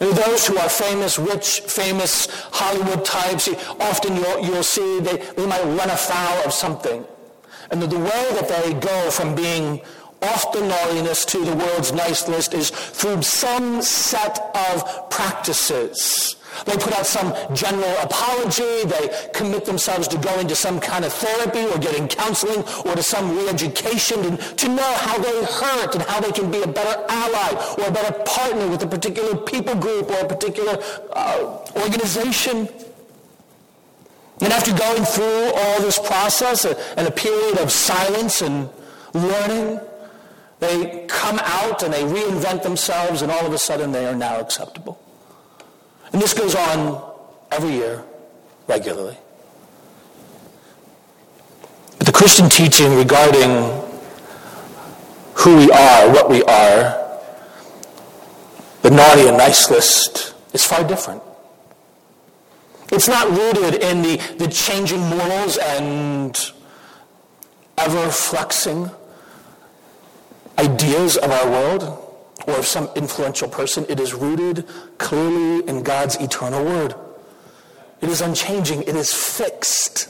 And 0.00 0.12
those 0.12 0.46
who 0.46 0.58
are 0.58 0.68
famous, 0.68 1.18
rich, 1.18 1.60
famous 1.60 2.28
Hollywood 2.52 3.04
types, 3.04 3.48
often 3.80 4.16
you'll, 4.16 4.40
you'll 4.40 4.62
see 4.62 5.00
they, 5.00 5.16
they 5.16 5.46
might 5.46 5.64
run 5.64 5.90
afoul 5.90 6.44
of 6.44 6.52
something. 6.52 7.04
And 7.70 7.80
the, 7.80 7.86
the 7.86 7.98
way 7.98 8.28
that 8.32 8.48
they 8.48 8.74
go 8.74 9.10
from 9.10 9.34
being 9.34 9.80
off 10.22 10.52
the 10.52 10.60
naughtiness 10.60 11.24
to 11.26 11.44
the 11.44 11.54
world's 11.54 11.92
nice 11.92 12.28
list 12.28 12.54
is 12.54 12.70
through 12.70 13.22
some 13.22 13.82
set 13.82 14.38
of 14.54 15.10
practices 15.10 16.36
They 16.64 16.76
put 16.76 16.92
out 16.92 17.06
some 17.06 17.34
general 17.54 17.94
apology. 17.98 18.84
They 18.84 19.28
commit 19.34 19.64
themselves 19.64 20.08
to 20.08 20.18
going 20.18 20.48
to 20.48 20.56
some 20.56 20.80
kind 20.80 21.04
of 21.04 21.12
therapy 21.12 21.64
or 21.66 21.78
getting 21.78 22.08
counseling 22.08 22.64
or 22.84 22.94
to 22.94 23.02
some 23.02 23.36
re-education 23.36 24.22
to, 24.22 24.54
to 24.54 24.68
know 24.68 24.92
how 24.96 25.18
they 25.18 25.44
hurt 25.44 25.94
and 25.94 26.04
how 26.04 26.20
they 26.20 26.32
can 26.32 26.50
be 26.50 26.62
a 26.62 26.66
better 26.66 27.04
ally 27.08 27.74
or 27.78 27.88
a 27.88 27.90
better 27.90 28.12
partner 28.24 28.68
with 28.68 28.82
a 28.82 28.86
particular 28.86 29.36
people 29.36 29.74
group 29.74 30.10
or 30.10 30.20
a 30.20 30.28
particular 30.28 30.82
uh, 31.12 31.58
organization. 31.76 32.68
And 34.40 34.52
after 34.52 34.72
going 34.76 35.04
through 35.04 35.52
all 35.54 35.80
this 35.80 35.98
process 35.98 36.64
and 36.64 37.08
a 37.08 37.10
period 37.10 37.58
of 37.58 37.72
silence 37.72 38.42
and 38.42 38.68
learning, 39.14 39.80
they 40.60 41.06
come 41.08 41.38
out 41.42 41.82
and 41.82 41.92
they 41.92 42.02
reinvent 42.02 42.62
themselves 42.62 43.22
and 43.22 43.30
all 43.30 43.46
of 43.46 43.52
a 43.52 43.58
sudden 43.58 43.92
they 43.92 44.06
are 44.06 44.14
now 44.14 44.40
acceptable. 44.40 45.00
And 46.16 46.22
this 46.22 46.32
goes 46.32 46.54
on 46.54 47.12
every 47.52 47.72
year, 47.72 48.02
regularly. 48.66 49.18
But 51.98 52.06
the 52.06 52.12
Christian 52.12 52.48
teaching 52.48 52.96
regarding 52.96 53.50
who 55.34 55.58
we 55.58 55.70
are, 55.70 56.10
what 56.10 56.30
we 56.30 56.42
are, 56.44 57.20
the 58.80 58.90
naughty 58.90 59.28
and 59.28 59.36
nice 59.36 59.70
list 59.70 60.34
is 60.54 60.64
far 60.64 60.82
different. 60.84 61.22
It's 62.90 63.08
not 63.08 63.28
rooted 63.28 63.82
in 63.82 64.00
the, 64.00 64.16
the 64.38 64.48
changing 64.48 65.00
morals 65.00 65.58
and 65.58 66.34
ever 67.76 68.08
flexing 68.08 68.90
ideas 70.58 71.18
of 71.18 71.30
our 71.30 71.50
world 71.50 72.05
or 72.46 72.58
of 72.58 72.66
some 72.66 72.88
influential 72.96 73.48
person. 73.48 73.86
It 73.88 74.00
is 74.00 74.14
rooted 74.14 74.66
clearly 74.98 75.66
in 75.68 75.82
God's 75.82 76.16
eternal 76.16 76.64
word. 76.64 76.94
It 78.00 78.08
is 78.08 78.20
unchanging. 78.20 78.82
It 78.82 78.94
is 78.94 79.12
fixed. 79.12 80.08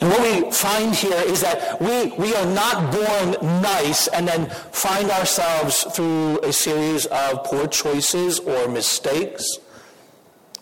And 0.00 0.10
what 0.10 0.22
we 0.22 0.50
find 0.50 0.94
here 0.94 1.22
is 1.24 1.40
that 1.40 1.80
we, 1.80 2.12
we 2.18 2.34
are 2.34 2.46
not 2.46 2.92
born 2.92 3.62
nice 3.62 4.06
and 4.08 4.26
then 4.26 4.50
find 4.72 5.10
ourselves 5.10 5.84
through 5.94 6.40
a 6.40 6.52
series 6.52 7.06
of 7.06 7.44
poor 7.44 7.66
choices 7.66 8.38
or 8.40 8.68
mistakes 8.68 9.46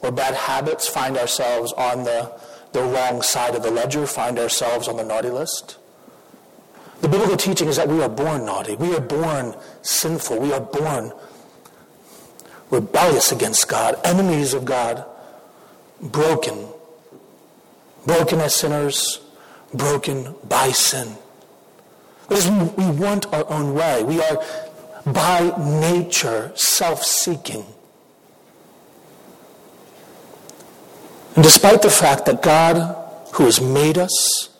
or 0.00 0.12
bad 0.12 0.34
habits, 0.34 0.88
find 0.88 1.16
ourselves 1.16 1.72
on 1.72 2.04
the, 2.04 2.32
the 2.72 2.82
wrong 2.82 3.22
side 3.22 3.54
of 3.54 3.62
the 3.62 3.70
ledger, 3.70 4.06
find 4.06 4.38
ourselves 4.38 4.88
on 4.88 4.96
the 4.96 5.04
naughty 5.04 5.30
list. 5.30 5.78
The 7.02 7.08
biblical 7.08 7.36
teaching 7.36 7.66
is 7.66 7.76
that 7.76 7.88
we 7.88 8.00
are 8.00 8.08
born 8.08 8.46
naughty. 8.46 8.76
We 8.76 8.94
are 8.94 9.00
born 9.00 9.56
sinful. 9.82 10.38
We 10.38 10.52
are 10.52 10.60
born 10.60 11.12
rebellious 12.70 13.32
against 13.32 13.68
God, 13.68 13.96
enemies 14.04 14.54
of 14.54 14.64
God, 14.64 15.04
broken. 16.00 16.68
Broken 18.06 18.40
as 18.40 18.54
sinners, 18.54 19.20
broken 19.74 20.34
by 20.48 20.70
sin. 20.70 21.16
Because 22.28 22.48
we 22.48 22.90
want 22.90 23.26
our 23.32 23.50
own 23.50 23.74
way. 23.74 24.04
We 24.04 24.22
are 24.22 24.42
by 25.04 25.52
nature 25.58 26.52
self 26.54 27.02
seeking. 27.02 27.66
And 31.34 31.42
despite 31.42 31.82
the 31.82 31.90
fact 31.90 32.26
that 32.26 32.42
God, 32.42 32.96
who 33.34 33.44
has 33.44 33.60
made 33.60 33.98
us, 33.98 34.51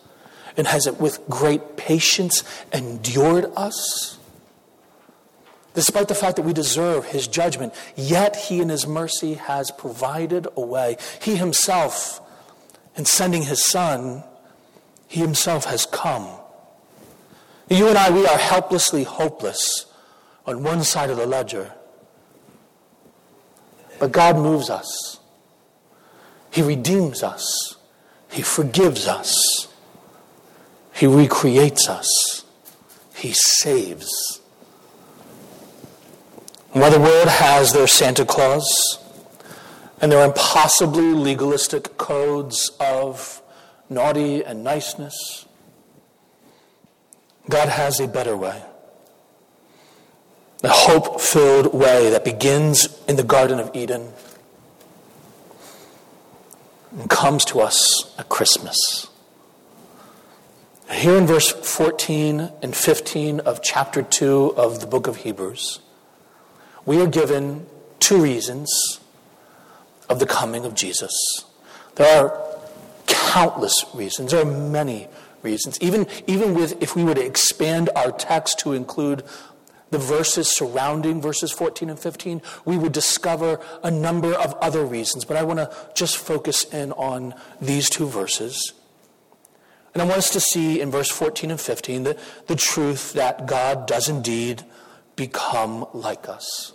and 0.57 0.67
has 0.67 0.87
it 0.87 0.99
with 0.99 1.25
great 1.29 1.77
patience 1.77 2.43
endured 2.71 3.51
us. 3.55 4.17
Despite 5.73 6.07
the 6.07 6.15
fact 6.15 6.35
that 6.35 6.43
we 6.43 6.53
deserve 6.53 7.05
his 7.05 7.27
judgment, 7.27 7.73
yet 7.95 8.35
he 8.35 8.61
in 8.61 8.69
his 8.69 8.85
mercy 8.85 9.33
has 9.33 9.71
provided 9.71 10.47
a 10.55 10.61
way. 10.61 10.97
He 11.19 11.35
himself, 11.35 12.21
in 12.95 13.05
sending 13.05 13.43
his 13.43 13.65
son, 13.65 14.23
he 15.07 15.19
himself 15.19 15.65
has 15.65 15.85
come. 15.87 16.27
You 17.69 17.87
and 17.87 17.97
I, 17.97 18.11
we 18.11 18.27
are 18.27 18.37
helplessly 18.37 19.03
hopeless 19.03 19.85
on 20.45 20.63
one 20.63 20.83
side 20.83 21.09
of 21.09 21.17
the 21.17 21.25
ledger. 21.25 21.73
But 23.99 24.11
God 24.11 24.35
moves 24.35 24.69
us. 24.69 25.19
He 26.51 26.61
redeems 26.61 27.23
us. 27.23 27.77
He 28.29 28.43
forgives 28.43 29.07
us. 29.07 29.67
He 30.93 31.07
recreates 31.07 31.89
us. 31.89 32.43
He 33.15 33.33
saves. 33.33 34.41
World 36.73 37.27
has 37.27 37.73
their 37.73 37.87
Santa 37.87 38.25
Claus 38.25 38.99
and 40.01 40.11
their 40.11 40.25
impossibly 40.25 41.13
legalistic 41.13 41.97
codes 41.97 42.71
of 42.79 43.41
naughty 43.89 44.43
and 44.43 44.63
niceness, 44.63 45.45
God 47.49 47.69
has 47.69 47.99
a 47.99 48.07
better 48.07 48.35
way. 48.35 48.61
A 50.63 50.69
hope 50.69 51.19
filled 51.19 51.73
way 51.73 52.09
that 52.09 52.23
begins 52.23 52.87
in 53.07 53.15
the 53.15 53.23
Garden 53.23 53.59
of 53.59 53.73
Eden 53.73 54.11
and 56.91 57.09
comes 57.09 57.43
to 57.45 57.59
us 57.59 58.13
at 58.17 58.29
Christmas. 58.29 59.07
Here 60.93 61.17
in 61.17 61.25
verse 61.25 61.51
14 61.51 62.51
and 62.61 62.75
15 62.75 63.39
of 63.41 63.61
chapter 63.63 64.03
2 64.03 64.53
of 64.55 64.79
the 64.79 64.85
book 64.85 65.07
of 65.07 65.17
Hebrews, 65.17 65.79
we 66.85 67.01
are 67.01 67.07
given 67.07 67.65
two 67.99 68.21
reasons 68.21 68.99
of 70.07 70.19
the 70.19 70.25
coming 70.25 70.65
of 70.65 70.75
Jesus. 70.75 71.11
There 71.95 72.25
are 72.25 72.41
countless 73.07 73.83
reasons, 73.93 74.31
there 74.31 74.43
are 74.43 74.45
many 74.45 75.07
reasons. 75.41 75.77
Even, 75.81 76.05
even 76.27 76.53
with, 76.53 76.81
if 76.81 76.95
we 76.95 77.03
were 77.03 77.15
to 77.15 77.25
expand 77.25 77.89
our 77.95 78.11
text 78.11 78.59
to 78.59 78.73
include 78.73 79.23
the 79.89 79.97
verses 79.97 80.47
surrounding 80.47 81.21
verses 81.21 81.51
14 81.51 81.89
and 81.89 81.99
15, 81.99 82.41
we 82.65 82.77
would 82.77 82.93
discover 82.93 83.59
a 83.83 83.91
number 83.91 84.33
of 84.33 84.53
other 84.61 84.85
reasons. 84.85 85.25
But 85.25 85.37
I 85.37 85.43
want 85.43 85.57
to 85.57 85.75
just 85.95 86.17
focus 86.17 86.63
in 86.65 86.91
on 86.93 87.33
these 87.59 87.89
two 87.89 88.07
verses 88.07 88.73
and 89.93 90.01
I 90.01 90.05
want 90.05 90.17
us 90.17 90.31
to 90.31 90.39
see 90.39 90.81
in 90.81 90.89
verse 90.89 91.09
14 91.09 91.51
and 91.51 91.61
15 91.61 92.03
the, 92.03 92.17
the 92.47 92.55
truth 92.55 93.13
that 93.13 93.45
God 93.45 93.85
does 93.85 94.09
indeed 94.09 94.63
become 95.15 95.85
like 95.93 96.27
us. 96.27 96.73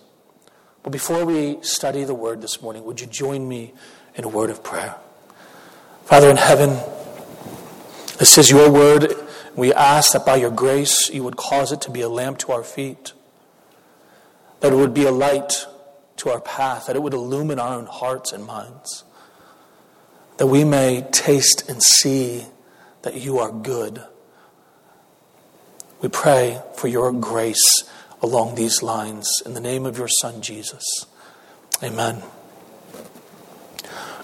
But 0.85 0.91
before 0.91 1.25
we 1.25 1.59
study 1.63 2.05
the 2.05 2.15
word 2.15 2.41
this 2.41 2.63
morning, 2.63 2.85
would 2.85 3.01
you 3.01 3.07
join 3.07 3.49
me 3.49 3.75
in 4.15 4.25
a 4.25 4.29
word 4.29 4.51
of 4.51 4.63
prayer? 4.63 4.95
Father 6.05 6.31
in 6.31 6.37
heaven, 6.37 6.71
this 8.19 8.39
is 8.39 8.51
your 8.51 8.71
word. 8.71 9.13
We 9.57 9.75
ask 9.75 10.13
that 10.13 10.25
by 10.25 10.37
your 10.37 10.53
grace 10.53 11.11
you 11.11 11.25
would 11.25 11.37
cause 11.37 11.73
it 11.73 11.81
to 11.83 11.91
be 11.91 12.01
a 12.01 12.09
lamp 12.09 12.39
to 12.39 12.53
our 12.53 12.63
feet, 12.63 13.13
that 14.61 14.73
it 14.73 14.77
would 14.77 14.95
be 14.95 15.05
a 15.05 15.11
light 15.11 15.67
to 16.19 16.31
our 16.31 16.41
path, 16.41 16.87
that 16.87 16.95
it 16.95 17.03
would 17.03 17.15
illumine 17.15 17.59
our 17.59 17.75
own 17.75 17.87
hearts 17.87 18.33
and 18.33 18.45
minds, 18.45 19.03
that 20.37 20.47
we 20.47 20.63
may 20.63 21.05
taste 21.11 21.69
and 21.69 21.83
see 21.83 22.47
that 23.03 23.15
you 23.15 23.39
are 23.39 23.53
good. 23.53 24.03
We 26.01 26.09
pray 26.09 26.63
for 26.77 26.89
your 26.89 27.13
grace 27.13 27.89
along 28.23 28.55
these 28.55 28.83
lines 28.83 29.43
in 29.45 29.55
the 29.55 29.61
name 29.61 29.87
of 29.87 29.99
your 29.99 30.09
Son, 30.09 30.41
Jesus. 30.43 31.07
Amen. 31.83 32.23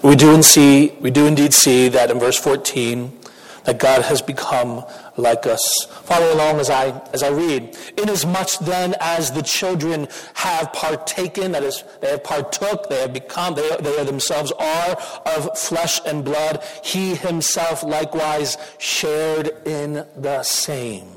We 0.03 0.15
do, 0.15 0.41
see, 0.43 0.89
we 0.99 1.11
do 1.11 1.25
indeed 1.25 1.53
see 1.53 1.87
that 1.89 2.11
in 2.11 2.19
verse 2.19 2.37
14 2.37 3.17
that 3.65 3.79
God 3.79 4.03
has 4.03 4.21
become 4.21 4.83
like 5.17 5.45
us. 5.45 5.85
Follow 6.03 6.33
along 6.33 6.59
as 6.59 6.69
I, 6.69 7.01
as 7.13 7.23
I 7.23 7.29
read. 7.29 7.77
Inasmuch 7.97 8.59
then 8.61 8.95
as 8.99 9.31
the 9.31 9.41
children 9.41 10.07
have 10.35 10.71
partaken, 10.73 11.51
that 11.53 11.63
is, 11.63 11.83
they 12.01 12.11
have 12.11 12.23
partook, 12.23 12.89
they 12.89 13.01
have 13.01 13.13
become, 13.13 13.55
they, 13.55 13.69
they 13.79 14.03
themselves 14.03 14.51
are 14.53 14.97
of 15.25 15.57
flesh 15.57 15.99
and 16.05 16.23
blood, 16.23 16.63
he 16.83 17.15
himself 17.15 17.83
likewise 17.83 18.57
shared 18.77 19.47
in 19.65 20.05
the 20.15 20.43
same. 20.43 21.07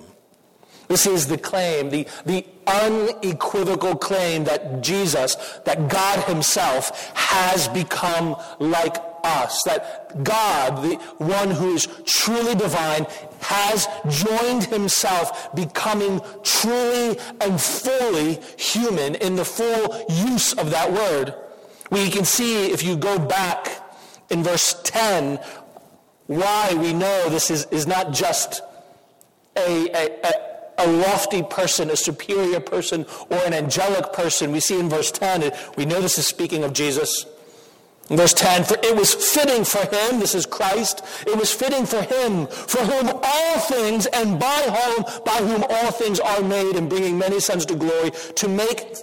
This 0.88 1.07
is 1.07 1.26
the 1.26 1.37
claim, 1.37 1.90
the, 1.90 2.07
the 2.25 2.47
unequivocal 2.67 3.97
claim 3.97 4.45
that 4.45 4.81
Jesus, 4.81 5.37
that 5.67 5.88
God 5.88 6.25
himself 6.25 7.12
has 7.14 7.69
become 7.69 8.37
like 8.59 8.97
us. 9.25 9.62
That 9.64 10.22
God, 10.25 10.82
the 10.82 10.94
one 11.18 11.50
who 11.50 11.75
is 11.75 11.87
truly 12.04 12.54
divine, 12.54 13.06
has 13.40 13.88
joined 14.08 14.64
himself, 14.64 15.54
becoming 15.54 16.20
truly 16.42 17.18
and 17.40 17.60
fully 17.60 18.40
human 18.56 19.14
in 19.16 19.37
the 19.37 19.44
full 19.44 20.04
use 20.08 20.52
of 20.54 20.70
that 20.70 20.92
word. 20.92 21.34
We 21.90 22.10
can 22.10 22.25
see, 22.25 22.70
if 22.70 22.82
you 22.82 22.96
go 22.96 23.18
back 23.18 23.82
in 24.30 24.42
verse 24.42 24.80
10, 24.84 25.40
why 26.26 26.75
we 26.75 26.92
know 26.92 27.28
this 27.30 27.50
is, 27.50 27.66
is 27.70 27.87
not 27.87 28.12
just 28.12 28.62
a, 29.56 29.88
a, 29.94 30.20
a 30.25 30.48
a 30.78 30.87
lofty 30.87 31.42
person, 31.42 31.90
a 31.90 31.96
superior 31.96 32.60
person, 32.60 33.04
or 33.30 33.38
an 33.38 33.52
angelic 33.52 34.12
person. 34.12 34.52
We 34.52 34.60
see 34.60 34.78
in 34.78 34.88
verse 34.88 35.10
10, 35.10 35.52
we 35.76 35.84
know 35.84 36.00
this 36.00 36.18
is 36.18 36.26
speaking 36.26 36.64
of 36.64 36.72
Jesus. 36.72 37.26
Verse 38.09 38.33
10, 38.33 38.65
for 38.65 38.77
it 38.83 38.97
was 38.97 39.12
fitting 39.12 39.65
for 39.65 39.81
him, 39.81 40.19
this 40.19 40.35
is 40.35 40.47
Christ, 40.47 41.05
it 41.27 41.37
was 41.37 41.53
fitting 41.53 41.85
for 41.85 42.00
him, 42.00 42.47
for 42.47 42.79
whom 42.79 43.21
all 43.23 43.59
things 43.61 44.07
and 44.07 44.41
by 44.41 44.62
whom, 44.62 45.05
by 45.25 45.37
whom 45.37 45.62
all 45.69 45.91
things 45.91 46.19
are 46.19 46.41
made 46.41 46.77
and 46.77 46.88
bringing 46.88 47.19
many 47.19 47.38
sons 47.38 47.67
to 47.67 47.75
glory, 47.75 48.11
to 48.37 48.49
make 48.49 48.97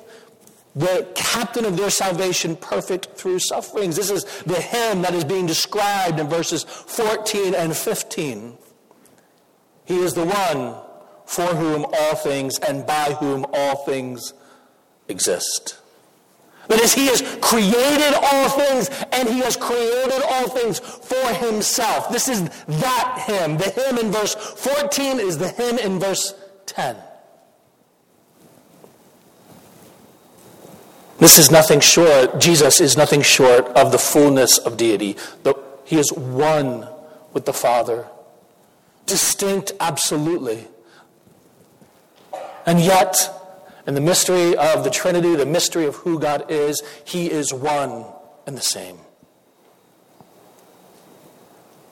the 0.76 1.08
captain 1.14 1.66
of 1.66 1.78
their 1.78 1.92
salvation 1.92 2.56
perfect 2.56 3.10
through 3.16 3.40
sufferings. 3.40 3.96
This 3.96 4.10
is 4.10 4.26
the 4.44 4.60
him 4.60 5.04
that 5.04 5.14
is 5.14 5.24
being 5.24 5.46
described 5.46 6.20
in 6.20 6.28
verses 6.28 6.64
14 6.64 7.54
and 7.54 7.78
15. 7.78 8.58
He 9.86 9.98
is 9.98 10.16
the 10.16 10.26
one 10.26 10.76
for 11.26 11.46
whom 11.46 11.86
all 11.86 12.16
things 12.16 12.58
and 12.60 12.86
by 12.88 13.14
whom 13.20 13.46
all 13.54 13.76
things 13.78 14.34
exist. 15.08 15.80
That 16.68 16.82
is, 16.82 16.94
he 16.94 17.08
has 17.08 17.22
created 17.42 18.14
all 18.22 18.50
things 18.50 18.90
and 19.12 19.30
he 19.30 19.40
has 19.40 19.56
created 19.56 20.22
all 20.28 20.50
things 20.50 20.80
for 20.80 21.28
himself. 21.34 22.10
This 22.10 22.28
is 22.28 22.50
that 22.68 23.24
him. 23.28 23.58
The 23.58 23.70
him 23.70 23.98
in 23.98 24.12
verse 24.12 24.36
14 24.36 25.20
is 25.20 25.38
the 25.38 25.50
him 25.50 25.78
in 25.78 26.00
verse 26.00 26.34
10. 26.66 26.96
This 31.18 31.38
is 31.38 31.50
nothing 31.50 31.80
short, 31.80 32.40
Jesus 32.40 32.82
is 32.82 32.98
nothing 32.98 33.22
short 33.22 33.68
of 33.70 33.92
the 33.92 33.98
fullness 33.98 34.58
of 34.58 34.76
deity. 34.76 35.16
He 35.86 35.98
is 35.98 36.12
one 36.12 36.88
with 37.32 37.46
the 37.46 37.54
Father, 37.54 38.08
distinct 39.06 39.72
absolutely. 39.80 40.68
And 42.66 42.82
yet, 42.82 43.30
in 43.88 43.94
the 43.94 44.02
mystery 44.02 44.56
of 44.58 44.84
the 44.84 44.90
Trinity, 44.90 45.36
the 45.36 45.46
mystery 45.46 45.86
of 45.86 45.96
who 45.98 46.20
God 46.20 46.50
is, 46.50 46.82
He 47.04 47.30
is 47.30 47.54
one 47.54 48.06
and 48.48 48.58
the 48.58 48.62
same. 48.62 48.98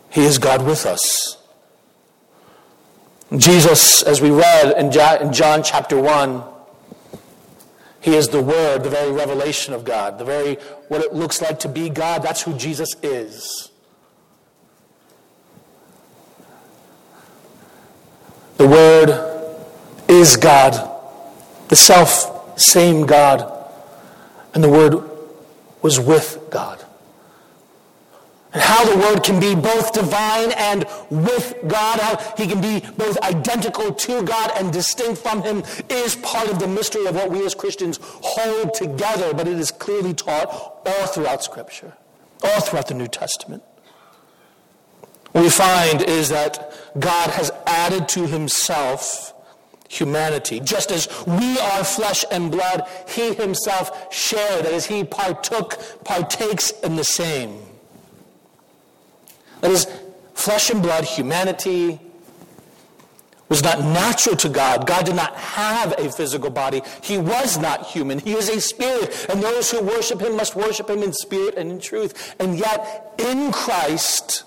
He 0.10 0.26
is 0.26 0.38
God 0.38 0.66
with 0.66 0.86
us. 0.86 1.38
Jesus, 3.36 4.04
as 4.04 4.22
we 4.22 4.30
read 4.30 4.78
in 4.78 4.92
John 4.92 5.64
chapter 5.64 6.00
1, 6.00 6.44
he 8.00 8.16
is 8.16 8.28
the 8.28 8.42
Word, 8.42 8.84
the 8.84 8.90
very 8.90 9.12
revelation 9.12 9.74
of 9.74 9.86
God, 9.86 10.20
the 10.20 10.26
very 10.26 10.56
what 10.90 11.02
it 11.02 11.14
looks 11.14 11.42
like 11.42 11.60
to 11.60 11.70
be 11.70 11.90
God. 11.90 12.22
That's 12.22 12.42
who 12.42 12.54
Jesus 12.54 12.90
is. 13.02 13.72
The 18.58 18.68
Word 18.68 19.62
is 20.10 20.36
God 20.36 20.93
the 21.74 21.78
self 21.78 22.60
same 22.60 23.08
God. 23.08 23.52
And 24.54 24.64
the 24.64 24.70
Word 24.70 25.10
was 25.82 26.00
with 26.00 26.38
God. 26.52 26.86
And 28.54 28.62
how 28.62 28.86
the 28.86 28.96
Word 28.96 29.24
can 29.24 29.40
be 29.40 29.56
both 29.56 29.92
divine 29.92 30.52
and 30.52 30.86
with 31.10 31.56
God, 31.68 32.00
how 32.00 32.36
He 32.38 32.46
can 32.46 32.62
be 32.62 32.82
both 32.96 33.18
identical 33.24 33.92
to 33.92 34.22
God 34.22 34.52
and 34.56 34.72
distinct 34.72 35.20
from 35.20 35.42
Him, 35.42 35.64
is 35.90 36.16
part 36.18 36.48
of 36.48 36.60
the 36.60 36.68
mystery 36.68 37.08
of 37.08 37.16
what 37.16 37.32
we 37.32 37.44
as 37.44 37.56
Christians 37.56 37.98
hold 38.04 38.76
together. 38.76 39.34
But 39.34 39.48
it 39.48 39.58
is 39.58 39.72
clearly 39.72 40.14
taught 40.14 40.50
all 40.86 41.08
throughout 41.08 41.44
Scripture, 41.44 41.94
all 42.44 42.62
throughout 42.62 42.88
the 42.88 42.94
New 42.94 43.08
Testament. 43.08 43.64
What 45.32 45.42
we 45.42 45.50
find 45.50 46.04
is 46.04 46.30
that 46.30 46.72
God 47.00 47.32
has 47.32 47.50
added 47.66 48.08
to 48.10 48.28
Himself 48.28 49.33
humanity. 49.98 50.60
Just 50.60 50.92
as 50.92 51.08
we 51.26 51.60
are 51.60 51.84
flesh 51.84 52.26
and 52.32 52.52
blood, 52.52 52.88
he 53.08 53.34
himself 53.34 54.14
shared, 54.14 54.66
that 54.66 54.74
is, 54.74 54.86
he 54.86 55.04
partook, 55.04 56.04
partakes 56.04 56.72
in 56.84 56.96
the 56.96 57.04
same. 57.04 57.60
That 59.62 59.72
is, 59.72 59.88
flesh 60.34 60.70
and 60.70 60.82
blood, 60.82 61.06
humanity, 61.06 62.00
was 63.50 63.62
not 63.62 63.80
natural 63.82 64.36
to 64.38 64.50
God. 64.50 64.88
God 64.88 65.06
did 65.06 65.16
not 65.16 65.36
have 65.36 65.94
a 66.00 66.12
physical 66.12 66.50
body. 66.50 66.82
He 67.04 67.20
was 67.20 67.58
not 67.60 67.86
human. 67.86 68.18
He 68.18 68.34
is 68.34 68.50
a 68.50 68.60
spirit. 68.60 69.28
And 69.30 69.44
those 69.44 69.70
who 69.70 69.84
worship 69.84 70.22
him 70.22 70.36
must 70.36 70.56
worship 70.56 70.90
him 70.90 71.04
in 71.04 71.14
spirit 71.14 71.56
and 71.56 71.72
in 71.72 71.80
truth. 71.80 72.36
And 72.40 72.58
yet, 72.58 73.14
in 73.20 73.52
Christ, 73.52 74.44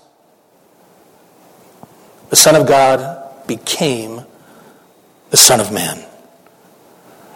the 2.30 2.36
Son 2.36 2.56
of 2.56 2.66
God 2.66 3.46
became 3.46 4.22
the 5.30 5.36
Son 5.36 5.60
of 5.60 5.72
Man. 5.72 6.04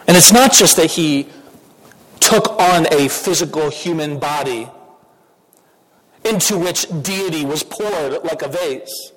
And 0.07 0.17
it's 0.17 0.31
not 0.31 0.51
just 0.51 0.77
that 0.77 0.91
he 0.91 1.27
took 2.19 2.49
on 2.59 2.87
a 2.93 3.07
physical 3.07 3.69
human 3.69 4.19
body 4.19 4.69
into 6.23 6.57
which 6.57 6.87
deity 7.01 7.45
was 7.45 7.63
poured 7.63 8.23
like 8.23 8.41
a 8.41 8.47
vase. 8.47 9.11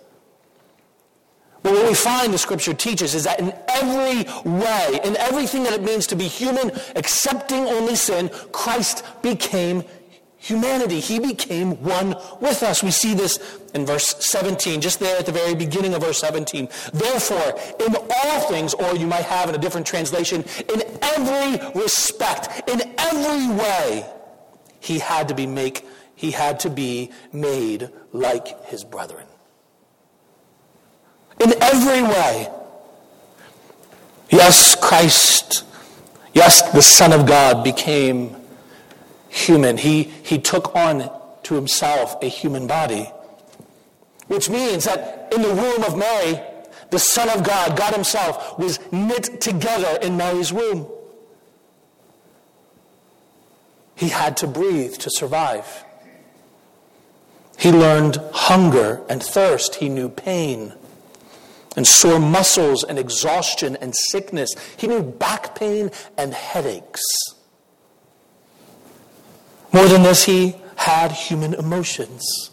But 1.62 1.72
what 1.72 1.88
we 1.88 1.94
find 1.94 2.32
the 2.32 2.38
scripture 2.38 2.74
teaches 2.74 3.14
is 3.14 3.24
that 3.24 3.40
in 3.40 3.54
every 3.68 4.24
way, 4.44 5.00
in 5.02 5.16
everything 5.16 5.62
that 5.64 5.72
it 5.72 5.82
means 5.82 6.06
to 6.08 6.16
be 6.16 6.28
human, 6.28 6.70
accepting 6.94 7.64
only 7.66 7.96
sin, 7.96 8.30
Christ 8.52 9.02
became 9.22 9.82
humanity. 10.44 11.00
He 11.00 11.18
became 11.18 11.83
one 11.83 12.14
with 12.38 12.62
us. 12.62 12.83
We 12.83 12.90
see 12.90 13.14
this 13.14 13.38
in 13.72 13.87
verse 13.87 14.14
17, 14.18 14.83
just 14.83 15.00
there 15.00 15.18
at 15.18 15.24
the 15.24 15.33
very 15.33 15.54
beginning 15.54 15.94
of 15.94 16.02
verse 16.02 16.18
17. 16.20 16.68
Therefore, 16.92 17.59
in 17.80 17.96
all 17.96 18.40
things, 18.42 18.74
or 18.74 18.94
you 18.94 19.07
might 19.07 19.24
have 19.24 19.48
in 19.48 19.54
a 19.54 19.59
different 19.59 19.87
translation, 19.87 20.44
in 20.72 20.83
every 21.00 21.80
respect, 21.80 22.68
in 22.68 22.94
every 22.98 23.54
way, 23.57 24.07
he 24.80 24.98
had 24.98 25.28
to 25.28 25.35
be 25.35 25.46
make 25.46 25.87
he 26.16 26.30
had 26.30 26.61
to 26.61 26.70
be 26.70 27.11
made 27.33 27.90
like 28.12 28.64
his 28.66 28.85
brethren. 28.85 29.26
In 31.40 31.52
every 31.61 32.02
way. 32.02 32.48
Yes, 34.30 34.76
Christ, 34.76 35.64
yes, 36.33 36.62
the 36.70 36.83
Son 36.83 37.12
of 37.12 37.26
God 37.26 37.64
became 37.64 38.37
human. 39.35 39.77
He, 39.77 40.05
he 40.05 40.38
took 40.38 40.75
on 40.77 41.11
to 41.42 41.55
himself 41.55 42.16
a 42.23 42.27
human 42.27 42.66
body. 42.66 43.11
Which 44.29 44.49
means 44.49 44.85
that 44.85 45.33
in 45.35 45.42
the 45.42 45.55
womb 45.55 45.83
of 45.83 45.99
Mary, 45.99 46.40
the 46.90 46.99
Son 46.99 47.29
of 47.29 47.44
God, 47.44 47.77
God 47.77 47.92
Himself, 47.92 48.59
was 48.59 48.79
knit 48.92 49.40
together 49.40 49.99
in 50.01 50.16
Mary's 50.16 50.53
womb. 50.53 50.87
He 53.97 54.09
had 54.09 54.37
to 54.38 54.47
breathe 54.47 54.94
to 54.94 55.11
survive. 55.11 55.85
He 57.59 57.70
learned 57.70 58.20
hunger 58.33 59.03
and 59.09 59.23
thirst. 59.23 59.77
He 59.77 59.88
knew 59.88 60.09
pain 60.09 60.75
and 61.77 61.87
sore 61.87 62.20
muscles 62.20 62.85
and 62.85 62.99
exhaustion 62.99 63.77
and 63.81 63.94
sickness. 63.94 64.51
He 64.77 64.87
knew 64.87 65.03
back 65.03 65.57
pain 65.57 65.90
and 66.16 66.33
headaches. 66.33 67.03
More 69.74 69.88
than 69.88 70.04
this, 70.04 70.24
he 70.24 70.54
had 70.76 71.10
human 71.10 71.52
emotions. 71.52 72.50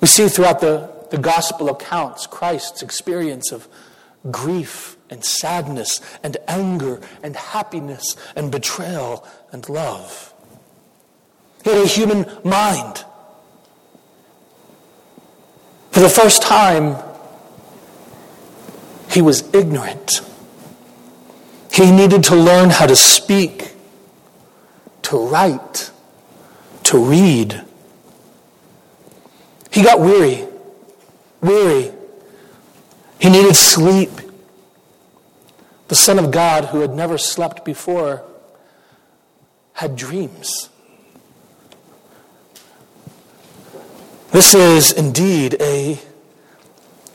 We 0.00 0.06
see 0.06 0.28
throughout 0.28 0.60
the, 0.60 0.90
the 1.10 1.18
gospel 1.18 1.68
accounts 1.68 2.26
Christ's 2.26 2.82
experience 2.82 3.52
of 3.52 3.68
grief 4.30 4.96
and 5.10 5.22
sadness 5.22 6.00
and 6.22 6.38
anger 6.48 7.02
and 7.22 7.36
happiness 7.36 8.16
and 8.34 8.50
betrayal 8.50 9.28
and 9.52 9.68
love. 9.68 10.32
He 11.64 11.70
had 11.70 11.84
a 11.84 11.86
human 11.86 12.24
mind. 12.44 13.04
For 15.90 16.00
the 16.00 16.08
first 16.08 16.40
time, 16.40 16.96
he 19.10 19.20
was 19.20 19.42
ignorant. 19.54 20.22
He 21.70 21.90
needed 21.90 22.24
to 22.24 22.36
learn 22.36 22.70
how 22.70 22.86
to 22.86 22.96
speak 22.96 23.74
to 25.10 25.18
write, 25.18 25.90
to 26.84 26.96
read. 26.96 27.64
He 29.72 29.82
got 29.82 29.98
weary, 29.98 30.46
weary. 31.40 31.90
He 33.18 33.28
needed 33.28 33.56
sleep. 33.56 34.12
The 35.88 35.96
Son 35.96 36.16
of 36.20 36.30
God, 36.30 36.66
who 36.66 36.78
had 36.78 36.94
never 36.94 37.18
slept 37.18 37.64
before, 37.64 38.22
had 39.72 39.96
dreams. 39.96 40.68
This 44.30 44.54
is 44.54 44.92
indeed 44.92 45.56
a, 45.60 45.98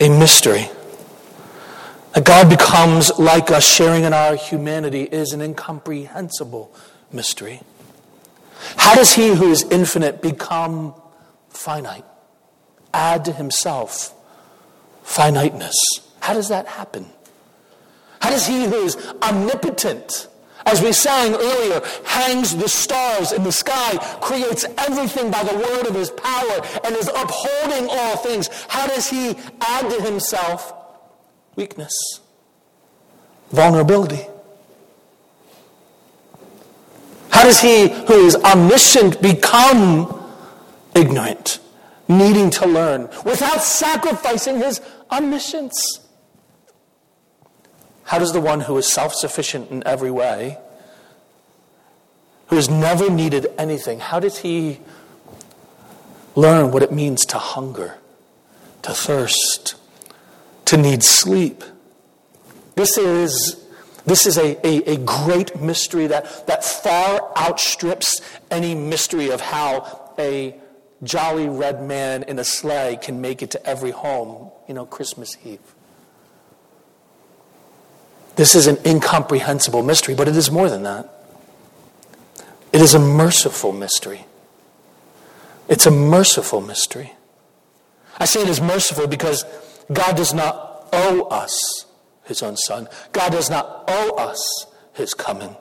a 0.01 0.09
mystery. 0.09 0.67
That 2.13 2.25
God 2.25 2.49
becomes 2.49 3.17
like 3.17 3.51
us, 3.51 3.65
sharing 3.65 4.03
in 4.03 4.11
our 4.11 4.35
humanity, 4.35 5.03
is 5.03 5.31
an 5.31 5.39
incomprehensible 5.39 6.75
mystery. 7.13 7.61
How 8.77 8.95
does 8.95 9.13
he 9.13 9.35
who 9.35 9.51
is 9.51 9.63
infinite 9.63 10.21
become 10.21 10.93
finite? 11.49 12.05
Add 12.93 13.25
to 13.25 13.33
himself 13.33 14.13
finiteness. 15.03 15.75
How 16.19 16.33
does 16.33 16.49
that 16.49 16.67
happen? 16.67 17.05
How 18.19 18.31
does 18.31 18.47
he 18.47 18.65
who 18.65 18.85
is 18.85 18.97
omnipotent, 19.21 20.27
as 20.65 20.81
we 20.81 20.91
sang 20.91 21.35
earlier, 21.35 21.81
hangs 22.05 22.55
the 22.55 22.67
stars 22.67 23.31
in 23.31 23.43
the 23.43 23.51
sky, 23.51 23.97
creates 24.21 24.65
everything 24.79 25.29
by 25.29 25.43
the 25.43 25.55
word 25.55 25.85
of 25.85 25.93
his 25.93 26.09
power, 26.09 26.61
and 26.83 26.95
is 26.95 27.07
upholding 27.07 27.87
all 27.89 28.17
things? 28.17 28.49
How 28.67 28.87
does 28.87 29.07
he 29.07 29.35
add 29.61 29.89
to 29.91 30.01
himself 30.01 30.73
weakness, 31.55 31.93
vulnerability? 33.51 34.25
How 37.29 37.34
does 37.45 37.61
he 37.61 37.89
who 37.89 38.25
is 38.25 38.35
omniscient 38.37 39.21
become 39.21 40.19
ignorant, 40.95 41.59
needing 42.07 42.49
to 42.49 42.65
learn, 42.65 43.03
without 43.23 43.61
sacrificing 43.61 44.57
his 44.57 44.81
omniscience? 45.11 45.99
How 48.05 48.17
does 48.17 48.33
the 48.33 48.41
one 48.41 48.61
who 48.61 48.75
is 48.79 48.91
self 48.91 49.13
sufficient 49.13 49.69
in 49.69 49.85
every 49.85 50.09
way, 50.09 50.57
who 52.47 52.55
has 52.55 52.67
never 52.67 53.11
needed 53.11 53.45
anything, 53.59 53.99
how 53.99 54.19
does 54.19 54.39
he 54.39 54.79
learn 56.35 56.71
what 56.71 56.81
it 56.81 56.91
means 56.91 57.25
to 57.27 57.37
hunger, 57.37 57.99
to 58.81 58.91
thirst, 58.91 59.75
to 60.65 60.77
need 60.77 61.03
sleep? 61.03 61.63
This 62.73 62.97
is, 62.97 63.64
this 64.05 64.25
is 64.25 64.37
a, 64.37 64.55
a, 64.65 64.93
a 64.93 64.97
great 64.97 65.59
mystery 65.59 66.07
that, 66.07 66.47
that 66.47 66.63
far 66.63 67.31
outstrips 67.37 68.21
any 68.51 68.75
mystery 68.75 69.31
of 69.31 69.41
how 69.41 70.13
a 70.19 70.55
jolly 71.03 71.49
red 71.49 71.83
man 71.83 72.23
in 72.23 72.39
a 72.39 72.43
sleigh 72.43 72.97
can 73.01 73.19
make 73.19 73.41
it 73.41 73.51
to 73.51 73.65
every 73.65 73.91
home, 73.91 74.51
you 74.67 74.73
know, 74.73 74.85
Christmas 74.85 75.37
Eve. 75.43 75.59
This 78.35 78.53
is 78.53 78.67
an 78.67 78.77
incomprehensible 78.85 79.81
mystery, 79.81 80.13
but 80.13 80.27
it 80.27 80.35
is 80.35 80.51
more 80.51 80.69
than 80.69 80.83
that. 80.83 81.09
It 82.73 82.81
is 82.81 82.93
a 82.93 82.99
merciful 82.99 83.71
mystery. 83.71 84.25
It's 85.67 85.85
a 85.85 85.91
merciful 85.91 86.61
mystery. 86.61 87.13
I 88.17 88.25
say 88.25 88.41
it 88.41 88.49
is 88.49 88.61
merciful 88.61 89.07
because 89.07 89.45
God 89.91 90.15
does 90.15 90.33
not 90.33 90.87
owe 90.93 91.23
us 91.29 91.84
his 92.25 92.43
own 92.43 92.57
son. 92.57 92.87
God 93.11 93.31
does 93.31 93.49
not 93.49 93.85
owe 93.87 94.15
us 94.17 94.67
his 94.93 95.13
coming. 95.13 95.55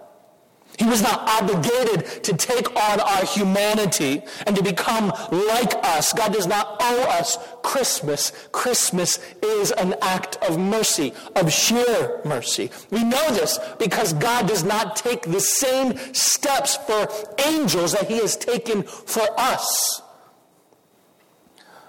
He 0.78 0.86
was 0.86 1.02
not 1.02 1.28
obligated 1.28 2.24
to 2.24 2.36
take 2.36 2.68
on 2.74 3.00
our 3.00 3.24
humanity 3.24 4.22
and 4.46 4.56
to 4.56 4.62
become 4.62 5.12
like 5.30 5.72
us. 5.84 6.12
God 6.12 6.32
does 6.32 6.48
not 6.48 6.78
owe 6.80 7.02
us 7.10 7.38
Christmas. 7.62 8.32
Christmas 8.50 9.20
is 9.40 9.70
an 9.72 9.94
act 10.02 10.36
of 10.42 10.58
mercy, 10.58 11.12
of 11.36 11.52
sheer 11.52 12.20
mercy. 12.24 12.70
We 12.90 13.04
know 13.04 13.30
this 13.30 13.60
because 13.78 14.14
God 14.14 14.48
does 14.48 14.64
not 14.64 14.96
take 14.96 15.22
the 15.22 15.40
same 15.40 15.96
steps 16.12 16.76
for 16.76 17.08
angels 17.46 17.92
that 17.92 18.08
he 18.08 18.18
has 18.18 18.36
taken 18.36 18.82
for 18.82 19.26
us. 19.38 20.02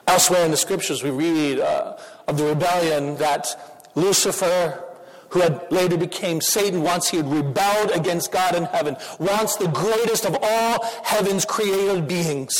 Elsewhere 0.08 0.46
in 0.46 0.52
the 0.52 0.58
scriptures, 0.58 1.02
we 1.02 1.10
read 1.10 1.60
uh, 1.60 1.98
of 2.28 2.38
the 2.38 2.46
rebellion 2.46 3.16
that 3.18 3.75
Lucifer 3.96 4.86
who 5.30 5.42
had 5.42 5.70
later 5.70 5.98
became 5.98 6.40
Satan 6.40 6.82
once 6.82 7.10
he 7.10 7.18
had 7.18 7.30
rebelled 7.30 7.92
against 7.92 8.32
God 8.32 8.56
in 8.56 8.64
heaven, 8.64 8.96
once 9.20 9.58
the 9.58 9.68
greatest 9.68 10.26
of 10.26 10.38
all 10.42 10.86
heaven's 11.04 11.44
created 11.44 12.08
beings. 12.08 12.56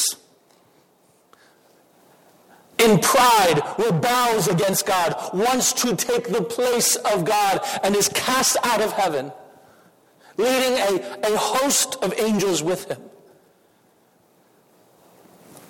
In 2.78 3.00
pride, 3.00 3.62
rebels 3.78 4.50
against 4.50 4.86
God, 4.86 5.16
wants 5.34 5.72
to 5.74 5.96
take 5.96 6.28
the 6.28 6.42
place 6.42 6.98
of 6.98 7.24
God, 7.24 7.62
and 7.82 7.96
is 7.96 8.10
cast 8.10 8.58
out 8.64 8.82
of 8.82 8.92
heaven, 8.92 9.32
leading 10.36 10.78
a, 10.78 11.34
a 11.34 11.38
host 11.38 11.96
of 12.04 12.14
angels 12.20 12.62
with 12.62 12.92
him. 12.92 13.02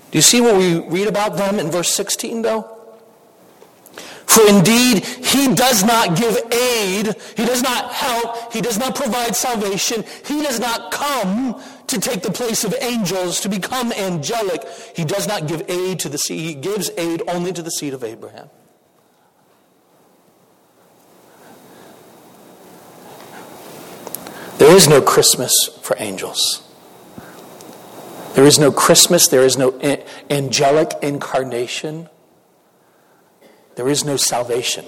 Do 0.09 0.17
you 0.17 0.23
see 0.23 0.41
what 0.41 0.57
we 0.57 0.79
read 0.79 1.07
about 1.07 1.37
them 1.37 1.59
in 1.59 1.69
verse 1.69 1.93
16, 1.93 2.41
though? 2.41 2.74
For 4.27 4.47
indeed, 4.47 5.05
he 5.05 5.53
does 5.53 5.83
not 5.83 6.17
give 6.17 6.35
aid, 6.51 7.15
he 7.37 7.45
does 7.45 7.61
not 7.61 7.91
help, 7.91 8.51
he 8.51 8.59
does 8.59 8.77
not 8.77 8.95
provide 8.95 9.35
salvation, 9.35 10.03
he 10.25 10.41
does 10.41 10.59
not 10.59 10.91
come 10.91 11.61
to 11.87 11.99
take 11.99 12.21
the 12.21 12.31
place 12.31 12.63
of 12.63 12.73
angels, 12.81 13.39
to 13.41 13.49
become 13.49 13.91
angelic. 13.93 14.67
He 14.95 15.05
does 15.05 15.27
not 15.27 15.47
give 15.47 15.69
aid 15.69 15.99
to 15.99 16.09
the 16.09 16.17
seed, 16.17 16.39
he 16.39 16.55
gives 16.55 16.89
aid 16.97 17.21
only 17.27 17.53
to 17.53 17.61
the 17.61 17.69
seed 17.69 17.93
of 17.93 18.03
Abraham. 18.03 18.49
There 24.57 24.75
is 24.75 24.87
no 24.87 25.01
Christmas 25.01 25.53
for 25.81 25.95
angels. 25.99 26.63
There 28.33 28.45
is 28.45 28.57
no 28.57 28.71
Christmas, 28.71 29.27
there 29.27 29.43
is 29.43 29.57
no 29.57 29.79
angelic 30.29 30.91
incarnation 31.01 32.09
there 33.75 33.89
is 33.89 34.03
no 34.03 34.17
salvation. 34.17 34.85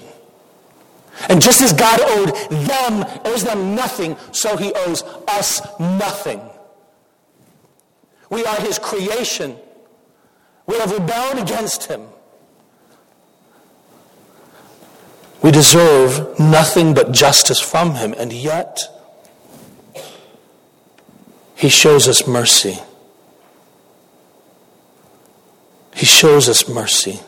And 1.28 1.42
just 1.42 1.60
as 1.60 1.72
God 1.72 2.00
owed 2.00 2.28
them, 2.50 3.04
owes 3.24 3.44
them 3.44 3.74
nothing, 3.74 4.16
so 4.32 4.56
he 4.56 4.72
owes 4.74 5.02
us 5.26 5.60
nothing. 5.80 6.40
We 8.30 8.44
are 8.44 8.60
his 8.60 8.78
creation. 8.78 9.56
We 10.66 10.78
have 10.78 10.92
rebelled 10.92 11.38
against 11.38 11.84
him. 11.84 12.02
We 15.42 15.50
deserve 15.50 16.38
nothing 16.38 16.94
but 16.94 17.12
justice 17.12 17.60
from 17.60 17.94
him, 17.94 18.14
and 18.16 18.32
yet 18.32 18.80
he 21.54 21.68
shows 21.68 22.06
us 22.06 22.26
mercy. 22.26 22.78
He 25.94 26.06
shows 26.06 26.48
us 26.48 26.68
mercy. 26.68 27.20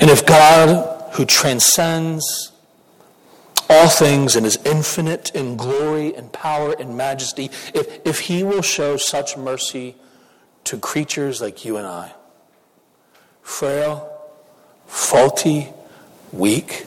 And 0.00 0.10
if 0.10 0.26
God, 0.26 1.12
who 1.14 1.24
transcends 1.24 2.52
all 3.68 3.88
things 3.88 4.36
and 4.36 4.44
is 4.44 4.58
infinite 4.64 5.30
in 5.34 5.56
glory 5.56 6.14
and 6.14 6.32
power 6.32 6.74
and 6.78 6.96
majesty, 6.96 7.50
if, 7.74 8.06
if 8.06 8.20
he 8.20 8.42
will 8.42 8.62
show 8.62 8.96
such 8.96 9.36
mercy 9.36 9.94
to 10.64 10.76
creatures 10.78 11.40
like 11.40 11.64
you 11.64 11.76
and 11.76 11.86
I, 11.86 12.12
frail, 13.42 14.20
faulty, 14.86 15.68
weak, 16.32 16.86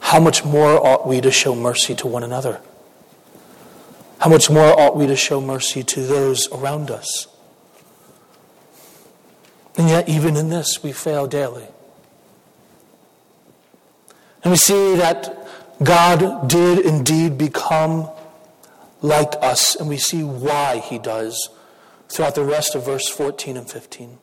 how 0.00 0.20
much 0.20 0.44
more 0.44 0.84
ought 0.84 1.06
we 1.06 1.20
to 1.20 1.30
show 1.30 1.54
mercy 1.54 1.94
to 1.96 2.06
one 2.06 2.24
another? 2.24 2.60
How 4.18 4.28
much 4.28 4.50
more 4.50 4.78
ought 4.78 4.96
we 4.96 5.06
to 5.06 5.16
show 5.16 5.40
mercy 5.40 5.82
to 5.82 6.00
those 6.02 6.50
around 6.52 6.90
us? 6.90 7.26
And 9.76 9.88
yet, 9.88 10.08
even 10.08 10.36
in 10.36 10.48
this, 10.48 10.82
we 10.82 10.92
fail 10.92 11.26
daily. 11.26 11.66
And 14.42 14.52
we 14.52 14.56
see 14.56 14.96
that 14.96 15.36
God 15.82 16.48
did 16.48 16.84
indeed 16.84 17.38
become 17.38 18.10
like 19.02 19.34
us, 19.40 19.74
and 19.76 19.88
we 19.88 19.96
see 19.96 20.22
why 20.22 20.78
he 20.78 20.98
does 20.98 21.50
throughout 22.08 22.34
the 22.34 22.44
rest 22.44 22.74
of 22.74 22.84
verse 22.84 23.08
14 23.08 23.56
and 23.56 23.70
15. 23.70 24.18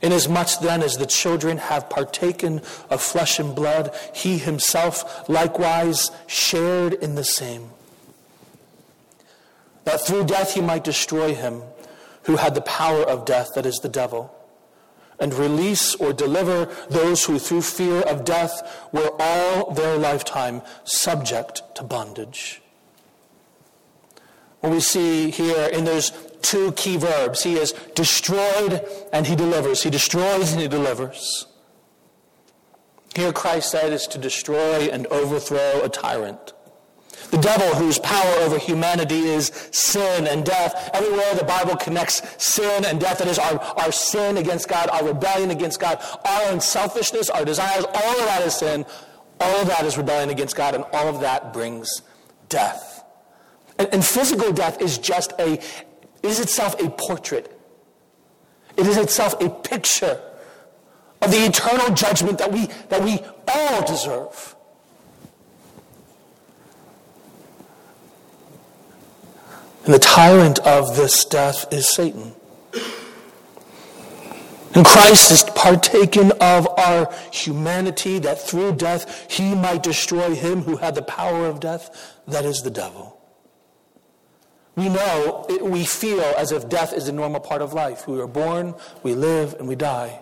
Inasmuch 0.00 0.60
then 0.62 0.82
as 0.82 0.96
the 0.96 1.06
children 1.06 1.58
have 1.58 1.90
partaken 1.90 2.60
of 2.88 3.02
flesh 3.02 3.38
and 3.38 3.54
blood, 3.54 3.94
he 4.14 4.38
himself 4.38 5.28
likewise 5.28 6.10
shared 6.26 6.94
in 6.94 7.14
the 7.14 7.24
same. 7.24 7.70
That 9.84 10.00
through 10.00 10.24
death 10.24 10.54
he 10.54 10.60
might 10.60 10.84
destroy 10.84 11.34
him 11.34 11.62
who 12.28 12.36
had 12.36 12.54
the 12.54 12.60
power 12.60 13.02
of 13.02 13.24
death, 13.24 13.48
that 13.56 13.66
is 13.66 13.78
the 13.78 13.88
devil 13.88 14.32
and 15.20 15.34
release 15.34 15.94
or 15.96 16.12
deliver 16.12 16.66
those 16.90 17.24
who 17.24 17.38
through 17.38 17.62
fear 17.62 18.00
of 18.02 18.24
death 18.24 18.86
were 18.92 19.10
all 19.18 19.72
their 19.72 19.96
lifetime 19.96 20.62
subject 20.84 21.62
to 21.74 21.82
bondage. 21.82 22.62
What 24.60 24.72
we 24.72 24.80
see 24.80 25.30
here 25.30 25.68
in 25.68 25.84
those 25.84 26.12
two 26.42 26.72
key 26.72 26.96
verbs, 26.96 27.42
he 27.42 27.54
is 27.54 27.72
destroyed 27.94 28.84
and 29.12 29.26
he 29.26 29.36
delivers. 29.36 29.82
He 29.82 29.90
destroys 29.90 30.52
and 30.52 30.60
he 30.60 30.68
delivers. 30.68 31.46
Here 33.14 33.32
Christ 33.32 33.70
said 33.70 33.92
is 33.92 34.06
to 34.08 34.18
destroy 34.18 34.88
and 34.88 35.06
overthrow 35.08 35.80
a 35.82 35.88
tyrant. 35.88 36.52
The 37.30 37.38
devil, 37.38 37.66
whose 37.74 37.98
power 37.98 38.34
over 38.40 38.58
humanity 38.58 39.20
is 39.20 39.46
sin 39.70 40.26
and 40.26 40.44
death. 40.44 40.90
Everywhere 40.94 41.34
the 41.34 41.44
Bible 41.44 41.76
connects 41.76 42.22
sin 42.42 42.84
and 42.84 42.98
death, 42.98 43.18
that 43.18 43.28
is 43.28 43.38
our, 43.38 43.60
our 43.60 43.92
sin 43.92 44.38
against 44.38 44.68
God, 44.68 44.88
our 44.90 45.04
rebellion 45.04 45.50
against 45.50 45.78
God, 45.78 46.02
our 46.24 46.52
unselfishness, 46.52 47.28
our 47.28 47.44
desires, 47.44 47.84
all 47.84 48.20
of 48.20 48.26
that 48.26 48.42
is 48.42 48.54
sin. 48.54 48.86
All 49.40 49.60
of 49.60 49.68
that 49.68 49.84
is 49.84 49.96
rebellion 49.96 50.30
against 50.30 50.56
God, 50.56 50.74
and 50.74 50.84
all 50.92 51.08
of 51.08 51.20
that 51.20 51.52
brings 51.52 52.02
death. 52.48 53.04
And, 53.78 53.88
and 53.92 54.04
physical 54.04 54.52
death 54.52 54.80
is 54.80 54.98
just 54.98 55.32
a, 55.38 55.60
is 56.22 56.40
itself 56.40 56.80
a 56.80 56.90
portrait. 56.90 57.54
It 58.76 58.86
is 58.86 58.96
itself 58.96 59.40
a 59.40 59.48
picture 59.48 60.20
of 61.20 61.30
the 61.30 61.44
eternal 61.46 61.94
judgment 61.94 62.38
that 62.38 62.50
we, 62.50 62.66
that 62.88 63.02
we 63.02 63.20
all 63.46 63.84
deserve. 63.86 64.56
And 69.88 69.94
the 69.94 70.00
tyrant 70.00 70.58
of 70.66 70.96
this 70.96 71.24
death 71.24 71.72
is 71.72 71.88
Satan. 71.88 72.34
And 74.74 74.84
Christ 74.84 75.30
is 75.30 75.44
partaken 75.54 76.30
of 76.42 76.68
our 76.78 77.10
humanity 77.32 78.18
that 78.18 78.38
through 78.38 78.74
death 78.74 79.32
he 79.32 79.54
might 79.54 79.82
destroy 79.82 80.34
him 80.34 80.60
who 80.60 80.76
had 80.76 80.94
the 80.94 81.00
power 81.00 81.46
of 81.46 81.60
death, 81.60 82.20
that 82.26 82.44
is 82.44 82.60
the 82.60 82.70
devil. 82.70 83.18
We 84.76 84.90
know, 84.90 85.46
we 85.62 85.86
feel 85.86 86.20
as 86.36 86.52
if 86.52 86.68
death 86.68 86.92
is 86.92 87.08
a 87.08 87.12
normal 87.12 87.40
part 87.40 87.62
of 87.62 87.72
life. 87.72 88.06
We 88.06 88.20
are 88.20 88.26
born, 88.26 88.74
we 89.02 89.14
live, 89.14 89.54
and 89.54 89.66
we 89.66 89.74
die. 89.74 90.20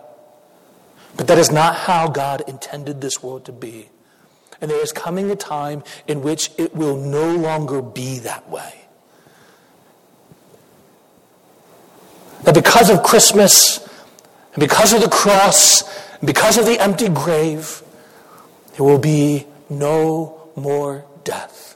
But 1.17 1.27
that 1.27 1.37
is 1.37 1.51
not 1.51 1.75
how 1.75 2.07
God 2.07 2.41
intended 2.47 3.01
this 3.01 3.21
world 3.21 3.43
to 3.43 3.51
be. 3.51 3.89
And 4.61 4.71
there 4.71 4.81
is 4.81 4.93
coming 4.93 5.29
a 5.29 5.35
time 5.35 5.83
in 6.07 6.21
which 6.21 6.51
it 6.57 6.73
will 6.73 6.95
no 6.95 7.35
longer 7.35 7.81
be 7.81 8.19
that 8.19 8.49
way. 8.49 8.76
That 12.43 12.53
because 12.53 12.89
of 12.89 13.03
Christmas, 13.03 13.79
and 14.53 14.61
because 14.61 14.93
of 14.93 15.01
the 15.01 15.09
cross, 15.09 15.83
and 16.19 16.27
because 16.27 16.57
of 16.57 16.65
the 16.65 16.79
empty 16.79 17.09
grave, 17.09 17.83
there 18.75 18.85
will 18.85 18.99
be 18.99 19.45
no 19.69 20.49
more 20.55 21.05
death. 21.23 21.75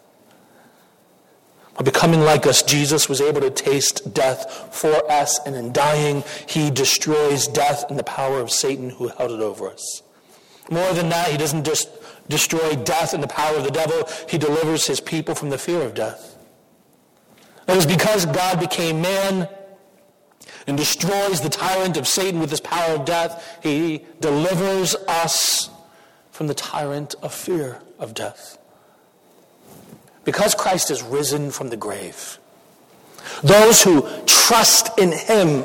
By 1.76 1.84
becoming 1.84 2.22
like 2.22 2.46
us, 2.46 2.62
Jesus 2.62 3.10
was 3.10 3.22
able 3.22 3.42
to 3.42 3.50
taste 3.50 4.14
death 4.14 4.76
for 4.76 5.12
us, 5.12 5.40
and 5.46 5.56
in 5.56 5.72
dying, 5.72 6.24
he 6.48 6.70
destroys 6.70 7.48
death 7.48 7.86
and 7.90 7.98
the 7.98 8.04
power 8.04 8.40
of 8.40 8.52
Satan 8.52 8.90
who 8.90 9.08
held 9.08 9.32
it 9.32 9.40
over 9.40 9.70
us. 9.70 10.04
More 10.70 10.94
than 10.94 11.10
that, 11.10 11.30
he 11.30 11.38
doesn't 11.38 11.66
just 11.66 11.90
destroy 12.30 12.76
death 12.76 13.14
and 13.14 13.22
the 13.22 13.28
power 13.28 13.58
of 13.58 13.64
the 13.64 13.72
devil, 13.72 14.08
he 14.30 14.38
delivers 14.38 14.88
his 14.88 15.00
people 15.00 15.36
from 15.36 15.50
the 15.50 15.58
fear 15.58 15.82
of 15.82 15.94
death. 15.94 16.38
It 17.68 17.76
was 17.76 17.86
because 17.86 18.26
God 18.26 18.60
became 18.60 19.02
man 19.02 19.48
and 20.68 20.78
destroys 20.78 21.42
the 21.42 21.50
tyrant 21.50 21.98
of 21.98 22.08
Satan 22.08 22.40
with 22.40 22.50
his 22.50 22.62
power 22.62 22.96
of 22.96 23.06
death, 23.06 23.60
he 23.62 24.06
delivers 24.20 24.96
us 25.08 25.70
from 26.32 26.48
the 26.48 26.54
tyrant 26.54 27.16
of 27.22 27.34
fear 27.34 27.80
of 28.00 28.14
death. 28.14 28.58
Because 30.24 30.56
Christ 30.56 30.92
is 30.92 31.02
risen 31.02 31.52
from 31.52 31.70
the 31.70 31.78
grave, 31.78 32.38
those 33.44 33.84
who 33.84 34.08
trust 34.26 34.98
in 35.00 35.12
him 35.12 35.64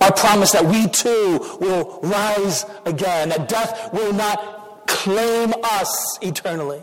are 0.00 0.12
promised 0.12 0.54
that 0.54 0.64
we 0.64 0.88
too 0.88 1.38
will 1.60 2.00
rise 2.02 2.64
again, 2.86 3.30
that 3.30 3.48
death 3.48 3.92
will 3.92 4.12
not 4.12 4.86
claim 4.86 5.52
us 5.62 6.18
eternally, 6.22 6.80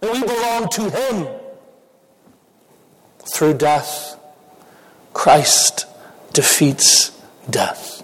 that 0.00 0.12
we 0.12 0.20
belong 0.20 0.68
to 0.68 0.90
him. 0.90 1.28
Through 3.32 3.54
death, 3.54 4.18
Christ 5.12 5.86
defeats 6.40 7.10
death. 7.50 8.02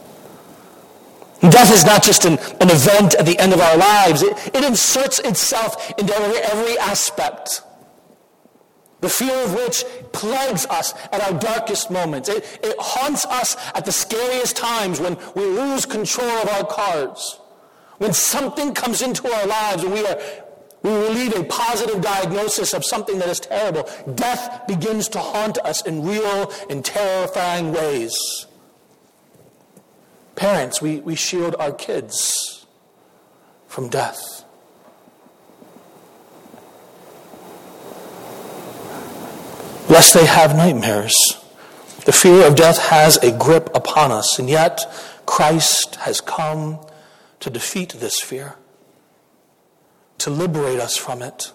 Death 1.41 1.73
is 1.73 1.87
not 1.87 2.03
just 2.03 2.27
an, 2.27 2.35
an 2.61 2.69
event 2.71 3.15
at 3.15 3.25
the 3.25 3.39
end 3.39 3.55
of 3.55 3.61
our 3.61 3.79
lives, 3.79 4.21
it, 4.21 4.35
it 4.55 4.63
inserts 4.63 5.19
itself 5.21 5.91
into 5.99 6.15
every, 6.15 6.39
every 6.41 6.79
aspect. 6.79 7.63
The 9.01 9.09
fear 9.09 9.35
of 9.45 9.55
which 9.55 9.85
plagues 10.13 10.67
us 10.67 10.93
at 11.13 11.23
our 11.23 11.39
darkest 11.39 11.91
moments. 11.91 12.29
It, 12.29 12.45
it 12.63 12.77
haunts 12.79 13.25
us 13.25 13.57
at 13.75 13.87
the 13.87 13.93
scariest 13.93 14.55
times 14.55 15.01
when 15.01 15.17
we 15.35 15.45
lose 15.45 15.87
control 15.87 16.29
of 16.29 16.49
our 16.51 16.67
cards. 16.67 17.41
When 17.97 18.13
something 18.13 18.75
comes 18.75 19.01
into 19.01 19.33
our 19.33 19.47
lives 19.47 19.83
and 19.83 19.95
we 19.95 20.07
are 20.07 20.19
we 20.87 20.93
relieve 20.93 21.37
a 21.37 21.43
positive 21.43 22.01
diagnosis 22.01 22.73
of 22.73 22.85
something 22.85 23.19
that 23.19 23.29
is 23.29 23.41
terrible. 23.41 23.91
Death 24.15 24.69
begins 24.69 25.09
to 25.09 25.19
haunt 25.19 25.59
us 25.59 25.85
in 25.85 26.07
real 26.07 26.53
and 26.71 26.85
terrifying 26.85 27.73
ways. 27.73 28.47
Parents, 30.37 30.81
we, 30.81 31.01
we 31.01 31.17
shield 31.17 31.57
our 31.59 31.73
kids 31.73 32.67
from 33.67 33.89
death. 33.89 34.45
Lest 39.89 40.15
they 40.15 40.27
have 40.27 40.55
nightmares. 40.55 41.17
The 42.05 42.13
fear 42.13 42.47
of 42.47 42.55
death 42.55 42.79
has 42.91 43.17
a 43.17 43.37
grip 43.37 43.71
upon 43.75 44.13
us, 44.13 44.39
and 44.39 44.49
yet 44.49 44.87
Christ 45.27 45.97
has 45.97 46.21
come 46.21 46.79
to 47.41 47.51
defeat 47.51 47.95
this 47.95 48.21
fear 48.21 48.55
to 50.19 50.31
liberate 50.31 50.81
us 50.81 50.97
from 50.97 51.23
it. 51.23 51.53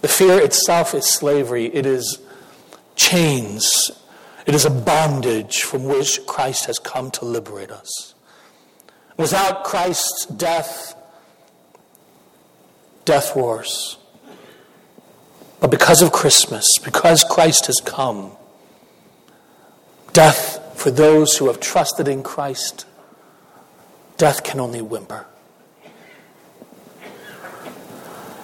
The 0.00 0.08
fear 0.08 0.40
itself 0.40 0.94
is 0.94 1.06
slavery, 1.06 1.66
it 1.66 1.84
is 1.84 2.20
chains, 2.94 3.90
it 4.46 4.54
is 4.54 4.64
a 4.64 4.70
bondage 4.70 5.62
from 5.62 5.84
which 5.84 6.24
Christ 6.26 6.66
has 6.66 6.78
come 6.78 7.10
to 7.12 7.24
liberate 7.24 7.70
us. 7.70 8.14
Without 9.16 9.64
Christ's 9.64 10.26
death, 10.26 10.94
death 13.04 13.34
roars. 13.34 13.98
But 15.60 15.72
because 15.72 16.02
of 16.02 16.12
Christmas, 16.12 16.64
because 16.84 17.24
Christ 17.24 17.66
has 17.66 17.80
come, 17.84 18.32
death, 20.12 20.60
for 20.78 20.92
those 20.92 21.36
who 21.36 21.48
have 21.48 21.58
trusted 21.58 22.06
in 22.06 22.22
Christ, 22.22 22.86
death 24.16 24.44
can 24.44 24.60
only 24.60 24.80
whimper. 24.80 25.26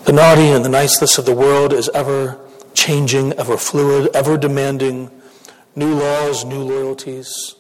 The 0.05 0.13
naughty 0.13 0.49
and 0.49 0.63
the 0.63 0.69
niceless 0.69 1.17
of 1.17 1.25
the 1.25 1.35
world 1.35 1.73
is 1.73 1.89
ever 1.95 2.39
changing, 2.75 3.33
ever 3.35 3.57
fluid, 3.57 4.15
ever 4.15 4.37
demanding 4.37 5.11
new 5.75 5.95
laws, 5.95 6.45
new 6.45 6.61
loyalties, 6.63 7.55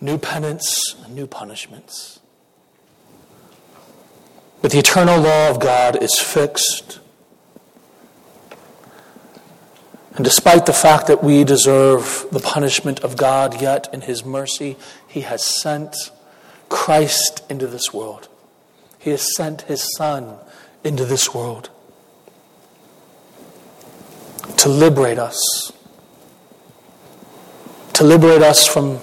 new 0.00 0.16
penance, 0.16 0.96
and 1.04 1.14
new 1.14 1.26
punishments. 1.26 2.20
But 4.62 4.70
the 4.70 4.78
eternal 4.78 5.20
law 5.20 5.50
of 5.50 5.60
God 5.60 6.02
is 6.02 6.18
fixed. 6.18 7.00
And 10.14 10.24
despite 10.24 10.64
the 10.64 10.72
fact 10.72 11.06
that 11.08 11.22
we 11.22 11.44
deserve 11.44 12.28
the 12.32 12.40
punishment 12.40 13.00
of 13.00 13.18
God, 13.18 13.60
yet 13.60 13.92
in 13.92 14.00
His 14.00 14.24
mercy, 14.24 14.78
He 15.06 15.20
has 15.20 15.44
sent 15.44 15.94
Christ 16.70 17.42
into 17.50 17.66
this 17.66 17.92
world. 17.92 18.28
He 18.98 19.10
has 19.10 19.34
sent 19.36 19.62
His 19.62 19.86
Son 19.98 20.38
into 20.84 21.04
this 21.04 21.34
world 21.34 21.70
to 24.56 24.68
liberate 24.68 25.18
us, 25.18 25.72
to 27.94 28.04
liberate 28.04 28.42
us 28.42 28.66
from 28.66 29.00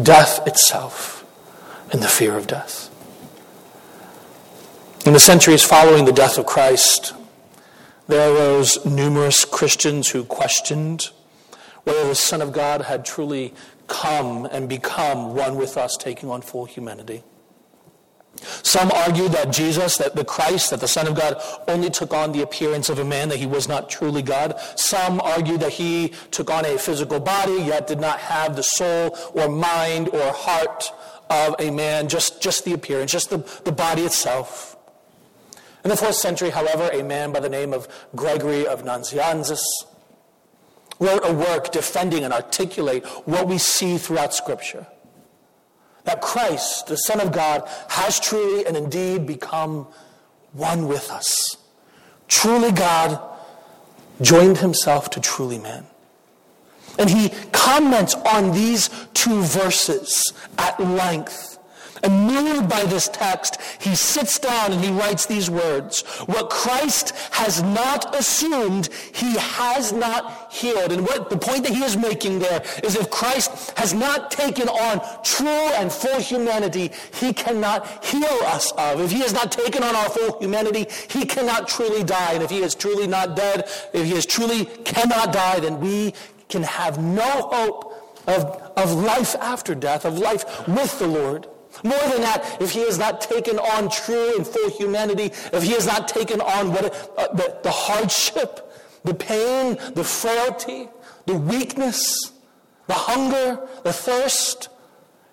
death 0.00 0.46
itself 0.46 1.24
and 1.92 2.02
the 2.02 2.08
fear 2.08 2.36
of 2.36 2.46
death. 2.46 2.88
In 5.04 5.12
the 5.14 5.20
centuries 5.20 5.64
following 5.64 6.04
the 6.04 6.12
death 6.12 6.38
of 6.38 6.46
Christ, 6.46 7.14
there 8.08 8.30
arose 8.30 8.84
numerous 8.84 9.44
Christians 9.44 10.10
who 10.10 10.24
questioned 10.24 11.10
whether 11.84 12.06
the 12.06 12.14
Son 12.14 12.42
of 12.42 12.52
God 12.52 12.82
had 12.82 13.04
truly 13.04 13.54
come 13.86 14.46
and 14.46 14.68
become 14.68 15.34
one 15.34 15.56
with 15.56 15.76
us, 15.76 15.96
taking 15.96 16.30
on 16.30 16.42
full 16.42 16.66
humanity. 16.66 17.22
Some 18.62 18.90
argue 18.92 19.28
that 19.28 19.52
Jesus, 19.52 19.96
that 19.96 20.14
the 20.14 20.24
Christ, 20.24 20.70
that 20.70 20.80
the 20.80 20.88
Son 20.88 21.06
of 21.06 21.14
God, 21.14 21.42
only 21.66 21.90
took 21.90 22.12
on 22.14 22.32
the 22.32 22.42
appearance 22.42 22.88
of 22.88 22.98
a 22.98 23.04
man, 23.04 23.28
that 23.30 23.38
he 23.38 23.46
was 23.46 23.68
not 23.68 23.90
truly 23.90 24.22
God. 24.22 24.58
Some 24.76 25.20
argue 25.20 25.58
that 25.58 25.72
he 25.72 26.12
took 26.30 26.50
on 26.50 26.64
a 26.64 26.78
physical 26.78 27.20
body, 27.20 27.62
yet 27.62 27.86
did 27.86 28.00
not 28.00 28.20
have 28.20 28.56
the 28.56 28.62
soul 28.62 29.16
or 29.34 29.48
mind 29.48 30.08
or 30.10 30.32
heart 30.32 30.92
of 31.30 31.56
a 31.58 31.70
man, 31.70 32.08
just, 32.08 32.40
just 32.40 32.64
the 32.64 32.72
appearance, 32.72 33.10
just 33.10 33.30
the, 33.30 33.38
the 33.64 33.72
body 33.72 34.02
itself. 34.02 34.76
In 35.84 35.90
the 35.90 35.96
fourth 35.96 36.16
century, 36.16 36.50
however, 36.50 36.88
a 36.92 37.02
man 37.02 37.32
by 37.32 37.40
the 37.40 37.48
name 37.48 37.72
of 37.72 37.88
Gregory 38.14 38.66
of 38.66 38.84
Nazianzus 38.84 39.62
wrote 41.00 41.22
a 41.24 41.32
work 41.32 41.70
defending 41.70 42.24
and 42.24 42.32
articulate 42.32 43.06
what 43.26 43.46
we 43.46 43.58
see 43.58 43.98
throughout 43.98 44.34
Scripture 44.34 44.86
that 46.08 46.22
Christ, 46.22 46.86
the 46.86 46.96
Son 46.96 47.20
of 47.20 47.32
God, 47.32 47.68
has 47.90 48.18
truly 48.18 48.64
and 48.64 48.78
indeed 48.78 49.26
become 49.26 49.86
one 50.52 50.88
with 50.88 51.10
us. 51.10 51.58
Truly 52.28 52.72
God 52.72 53.20
joined 54.22 54.56
himself 54.58 55.10
to 55.10 55.20
truly 55.20 55.58
man. 55.58 55.86
And 56.98 57.10
he 57.10 57.28
comments 57.52 58.14
on 58.14 58.52
these 58.52 58.88
two 59.12 59.42
verses 59.42 60.32
at 60.56 60.80
length 60.80 61.47
And 62.02 62.26
moved 62.26 62.68
by 62.68 62.84
this 62.84 63.08
text, 63.08 63.60
he 63.80 63.94
sits 63.94 64.38
down 64.38 64.72
and 64.72 64.84
he 64.84 64.90
writes 64.90 65.26
these 65.26 65.50
words. 65.50 66.02
What 66.26 66.50
Christ 66.50 67.10
has 67.32 67.62
not 67.62 68.14
assumed, 68.14 68.88
he 69.12 69.36
has 69.36 69.92
not 69.92 70.52
healed. 70.52 70.92
And 70.92 71.02
what 71.02 71.30
the 71.30 71.36
point 71.36 71.64
that 71.64 71.72
he 71.72 71.82
is 71.82 71.96
making 71.96 72.38
there 72.38 72.62
is 72.82 72.96
if 72.96 73.10
Christ 73.10 73.72
has 73.76 73.94
not 73.94 74.30
taken 74.30 74.68
on 74.68 75.00
true 75.22 75.46
and 75.48 75.92
full 75.92 76.20
humanity, 76.20 76.92
he 77.14 77.32
cannot 77.32 78.04
heal 78.04 78.38
us 78.44 78.72
of. 78.72 79.00
If 79.00 79.10
he 79.10 79.20
has 79.20 79.32
not 79.32 79.52
taken 79.52 79.82
on 79.82 79.94
our 79.94 80.08
full 80.08 80.38
humanity, 80.40 80.86
he 81.08 81.24
cannot 81.24 81.68
truly 81.68 82.04
die. 82.04 82.34
And 82.34 82.42
if 82.42 82.50
he 82.50 82.60
is 82.60 82.74
truly 82.74 83.06
not 83.06 83.36
dead, 83.36 83.68
if 83.92 84.04
he 84.04 84.12
is 84.12 84.26
truly 84.26 84.66
cannot 84.84 85.32
die, 85.32 85.60
then 85.60 85.80
we 85.80 86.14
can 86.48 86.62
have 86.62 86.98
no 87.02 87.48
hope 87.52 87.94
of, 88.26 88.44
of 88.76 88.92
life 88.92 89.34
after 89.36 89.74
death, 89.74 90.04
of 90.04 90.18
life 90.18 90.66
with 90.68 90.98
the 90.98 91.06
Lord. 91.06 91.46
More 91.84 91.98
than 92.08 92.20
that, 92.22 92.60
if 92.60 92.72
he 92.72 92.80
has 92.80 92.98
not 92.98 93.20
taken 93.20 93.58
on 93.58 93.90
true 93.90 94.36
and 94.36 94.46
full 94.46 94.70
humanity, 94.70 95.26
if 95.52 95.62
he 95.62 95.72
has 95.72 95.86
not 95.86 96.08
taken 96.08 96.40
on 96.40 96.72
what, 96.72 96.84
uh, 97.16 97.32
the, 97.34 97.58
the 97.62 97.70
hardship, 97.70 98.72
the 99.04 99.14
pain, 99.14 99.78
the 99.94 100.04
frailty, 100.04 100.88
the 101.26 101.34
weakness, 101.34 102.32
the 102.86 102.94
hunger, 102.94 103.60
the 103.84 103.92
thirst, 103.92 104.68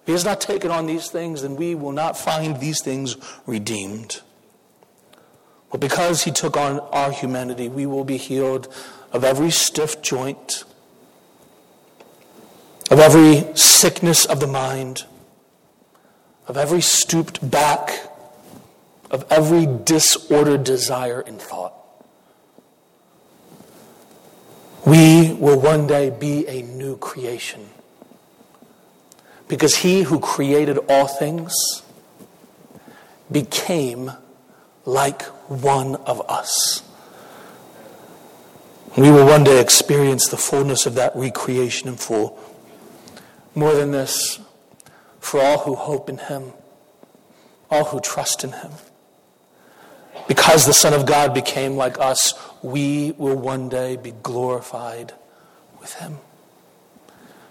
if 0.02 0.08
he 0.08 0.12
has 0.12 0.26
not 0.26 0.40
taken 0.40 0.70
on 0.70 0.86
these 0.86 1.10
things, 1.10 1.42
then 1.42 1.56
we 1.56 1.74
will 1.74 1.92
not 1.92 2.18
find 2.18 2.60
these 2.60 2.82
things 2.84 3.18
redeemed. 3.48 4.22
But 5.72 5.82
because 5.82 6.24
he 6.24 6.32
took 6.32 6.56
on 6.56 6.80
our 6.80 7.12
humanity, 7.12 7.70
we 7.70 7.86
will 7.86 8.04
be 8.04 8.18
healed 8.18 8.72
of 9.12 9.24
every 9.24 9.50
stiff 9.50 10.02
joint, 10.02 10.64
of 12.92 13.00
every 13.00 13.56
sickness 13.56 14.26
of 14.26 14.40
the 14.40 14.48
mind 14.48 15.06
of 16.48 16.58
every 16.58 16.82
stooped 16.82 17.50
back, 17.50 18.10
of 19.10 19.26
every 19.30 19.66
disordered 19.66 20.64
desire 20.64 21.22
and 21.22 21.42
thought. 21.42 21.74
We 24.86 25.34
will 25.34 25.60
one 25.60 25.88
day 25.88 26.12
be 26.12 26.48
a 26.48 26.62
new 26.62 26.98
creation. 26.98 27.70
Because 29.48 29.78
he 29.78 30.04
who 30.04 30.20
created 30.20 30.78
all 30.90 31.08
things 31.08 31.54
became 33.32 34.12
like 34.86 35.24
one 35.50 35.96
of 35.96 36.22
us. 36.30 36.84
We 38.96 39.12
will 39.12 39.26
one 39.26 39.44
day 39.44 39.60
experience 39.60 40.28
the 40.28 40.38
fullness 40.38 40.86
of 40.86 40.96
that 40.96 41.16
recreation 41.16 41.90
in 41.90 41.96
full. 41.96 42.40
More 43.54 43.74
than 43.74 43.92
this, 43.92 44.40
for 45.26 45.42
all 45.42 45.58
who 45.58 45.74
hope 45.74 46.08
in 46.08 46.20
him, 46.20 46.54
all 47.72 47.86
who 47.86 48.00
trust 48.00 48.44
in 48.44 48.52
him. 48.52 48.72
Because 50.28 50.68
the 50.68 50.74
Son 50.74 50.94
of 50.94 51.08
God 51.08 51.34
became 51.34 51.76
like 51.76 52.00
us, 52.00 52.36
we 52.62 53.12
will 53.18 53.36
one 53.36 53.68
day 53.68 53.96
be 53.96 54.12
glorified 54.12 55.14
with 55.82 55.96
him. 55.96 56.20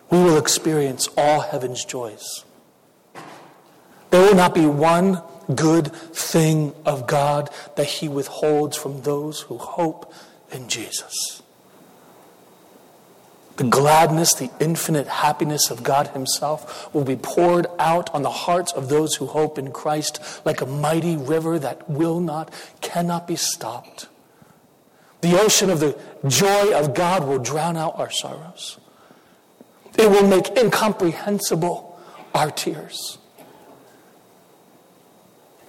We 0.08 0.18
will 0.18 0.38
experience 0.38 1.08
all 1.16 1.40
heaven's 1.40 1.84
joys. 1.84 2.44
There 4.10 4.22
will 4.22 4.36
not 4.36 4.54
be 4.54 4.66
one 4.66 5.20
good 5.52 5.92
thing 5.92 6.74
of 6.86 7.08
God 7.08 7.50
that 7.74 7.86
he 7.86 8.08
withholds 8.08 8.76
from 8.76 9.02
those 9.02 9.40
who 9.40 9.58
hope 9.58 10.14
in 10.52 10.68
Jesus 10.68 11.42
the 13.56 13.64
gladness, 13.64 14.34
the 14.34 14.50
infinite 14.58 15.06
happiness 15.06 15.70
of 15.70 15.82
God 15.82 16.08
Himself 16.08 16.92
will 16.92 17.04
be 17.04 17.16
poured 17.16 17.66
out 17.78 18.12
on 18.12 18.22
the 18.22 18.30
hearts 18.30 18.72
of 18.72 18.88
those 18.88 19.14
who 19.14 19.26
hope 19.26 19.58
in 19.58 19.70
Christ 19.70 20.20
like 20.44 20.60
a 20.60 20.66
mighty 20.66 21.16
river 21.16 21.58
that 21.60 21.88
will 21.88 22.20
not, 22.20 22.52
cannot 22.80 23.28
be 23.28 23.36
stopped. 23.36 24.08
The 25.20 25.40
ocean 25.40 25.70
of 25.70 25.80
the 25.80 25.96
joy 26.26 26.74
of 26.74 26.94
God 26.94 27.26
will 27.26 27.38
drown 27.38 27.76
out 27.76 27.98
our 27.98 28.10
sorrows. 28.10 28.78
It 29.96 30.10
will 30.10 30.26
make 30.26 30.56
incomprehensible 30.58 31.98
our 32.34 32.50
tears. 32.50 33.18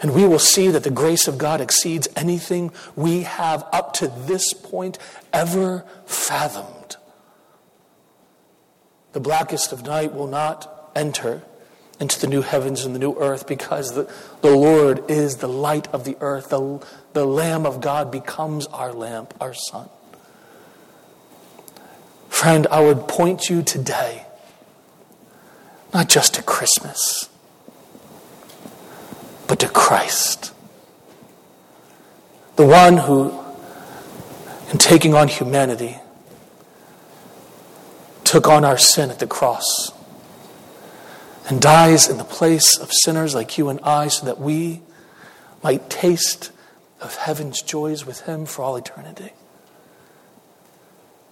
And 0.01 0.13
we 0.13 0.25
will 0.27 0.39
see 0.39 0.67
that 0.69 0.83
the 0.83 0.91
grace 0.91 1.27
of 1.27 1.37
God 1.37 1.61
exceeds 1.61 2.07
anything 2.15 2.71
we 2.95 3.21
have 3.21 3.65
up 3.71 3.93
to 3.93 4.07
this 4.07 4.53
point 4.53 4.97
ever 5.31 5.85
fathomed. 6.05 6.74
The 9.15 9.21
blackest 9.21 9.71
of 9.71 9.83
night 9.83 10.13
will 10.13 10.27
not 10.27 10.91
enter 10.93 11.41
into 12.01 12.19
the 12.19 12.27
new 12.27 12.41
heavens 12.41 12.83
and 12.83 12.93
the 12.93 12.99
new 12.99 13.15
earth 13.17 13.47
because 13.47 13.95
the, 13.95 14.11
the 14.41 14.53
Lord 14.53 15.09
is 15.09 15.37
the 15.37 15.47
light 15.47 15.87
of 15.93 16.03
the 16.03 16.17
earth. 16.19 16.49
The, 16.49 16.85
the 17.13 17.23
Lamb 17.23 17.65
of 17.65 17.79
God 17.79 18.11
becomes 18.11 18.67
our 18.67 18.91
lamp, 18.91 19.33
our 19.39 19.53
sun. 19.53 19.87
Friend, 22.27 22.67
I 22.69 22.81
would 22.81 23.07
point 23.07 23.49
you 23.49 23.63
today 23.63 24.25
not 25.93 26.09
just 26.09 26.33
to 26.33 26.43
Christmas, 26.43 27.29
but 29.47 29.59
to 29.61 29.69
Christ. 29.69 30.53
The 32.57 32.65
one 32.65 32.97
who, 32.97 33.39
in 34.73 34.77
taking 34.77 35.13
on 35.13 35.29
humanity, 35.29 35.99
took 38.25 38.47
on 38.47 38.65
our 38.65 38.77
sin 38.77 39.11
at 39.11 39.19
the 39.19 39.27
cross 39.27 39.91
and 41.47 41.61
dies 41.61 42.09
in 42.09 42.17
the 42.17 42.23
place 42.23 42.77
of 42.77 42.91
sinners 42.91 43.35
like 43.35 43.57
you 43.57 43.69
and 43.69 43.79
I 43.81 44.07
so 44.07 44.25
that 44.25 44.39
we 44.39 44.81
might 45.63 45.89
taste 45.89 46.51
of 46.99 47.15
heaven's 47.15 47.61
joys 47.61 48.05
with 48.05 48.21
him 48.21 48.45
for 48.45 48.63
all 48.63 48.75
eternity. 48.75 49.31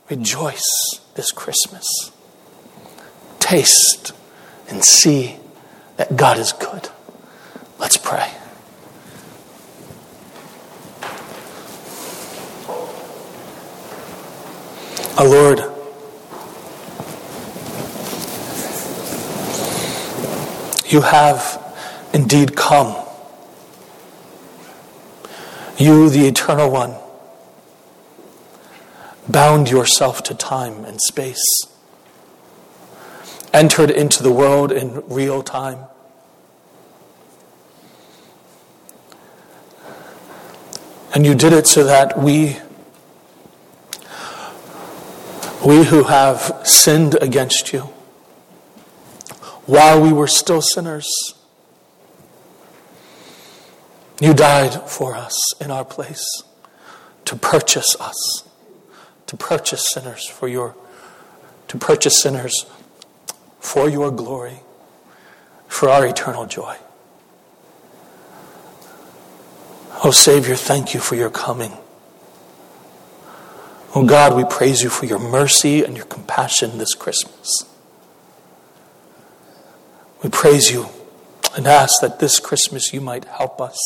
Rejoice 0.10 1.00
this 1.16 1.32
Christmas. 1.32 2.12
Taste 3.40 4.14
and 4.70 4.84
see 4.84 5.38
that 5.98 6.16
God 6.16 6.38
is 6.38 6.54
good. 6.54 6.90
Let's 7.80 7.98
pray. 7.98 8.32
Our 15.18 15.28
Lord, 15.28 15.73
You 20.94 21.02
have 21.02 21.60
indeed 22.14 22.56
come. 22.56 22.96
You, 25.76 26.08
the 26.08 26.28
Eternal 26.28 26.70
One, 26.70 26.94
bound 29.28 29.72
yourself 29.72 30.22
to 30.26 30.36
time 30.36 30.86
and 30.86 31.02
space, 31.02 31.44
entered 33.52 33.90
into 33.90 34.22
the 34.22 34.32
world 34.32 34.72
in 34.72 35.02
real 35.08 35.42
time. 35.42 35.80
And 41.16 41.26
you 41.26 41.34
did 41.34 41.54
it 41.54 41.66
so 41.66 41.84
that 41.86 42.20
we, 42.20 42.58
we 45.66 45.86
who 45.86 46.04
have 46.04 46.62
sinned 46.64 47.18
against 47.20 47.74
you, 47.74 47.90
while 49.66 50.02
we 50.02 50.12
were 50.12 50.28
still 50.28 50.62
sinners. 50.62 51.08
You 54.20 54.34
died 54.34 54.90
for 54.90 55.16
us 55.16 55.38
in 55.60 55.72
our 55.72 55.86
place 55.86 56.44
to 57.26 57.36
purchase 57.36 57.96
us, 58.00 58.48
to 59.28 59.38
purchase 59.38 59.90
sinners 59.92 60.28
for 60.28 60.48
your, 60.48 60.76
to 61.68 61.78
purchase 61.78 62.22
sinners 62.22 62.66
for 63.60 63.90
your 63.90 64.12
glory, 64.12 64.60
for 65.68 65.90
our 65.90 66.06
eternal 66.06 66.46
joy. 66.46 66.78
Oh, 70.04 70.12
Savior, 70.12 70.56
thank 70.56 70.94
you 70.94 71.00
for 71.00 71.16
your 71.16 71.30
coming. 71.30 71.72
Oh, 73.96 74.06
God, 74.06 74.36
we 74.36 74.44
praise 74.44 74.82
you 74.84 74.90
for 74.90 75.06
your 75.06 75.20
mercy 75.20 75.84
and 75.84 75.96
your 75.96 76.06
compassion 76.06 76.78
this 76.78 76.94
Christmas. 76.94 77.73
We 80.24 80.30
praise 80.30 80.72
you 80.72 80.88
and 81.56 81.68
ask 81.68 82.00
that 82.02 82.20
this 82.20 82.40
Christmas 82.40 82.94
you 82.94 83.02
might 83.02 83.26
help 83.26 83.60
us 83.60 83.78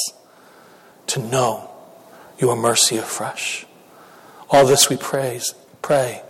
to 1.07 1.19
know 1.19 1.71
your 2.37 2.55
mercy 2.55 2.97
afresh. 2.97 3.65
All 4.49 4.65
this 4.65 4.89
we 4.89 4.97
praise, 4.97 5.55
pray 5.81 6.21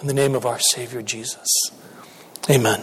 in 0.00 0.06
the 0.06 0.14
name 0.14 0.34
of 0.34 0.46
our 0.46 0.58
Savior 0.58 1.02
Jesus. 1.02 1.48
Amen. 2.50 2.82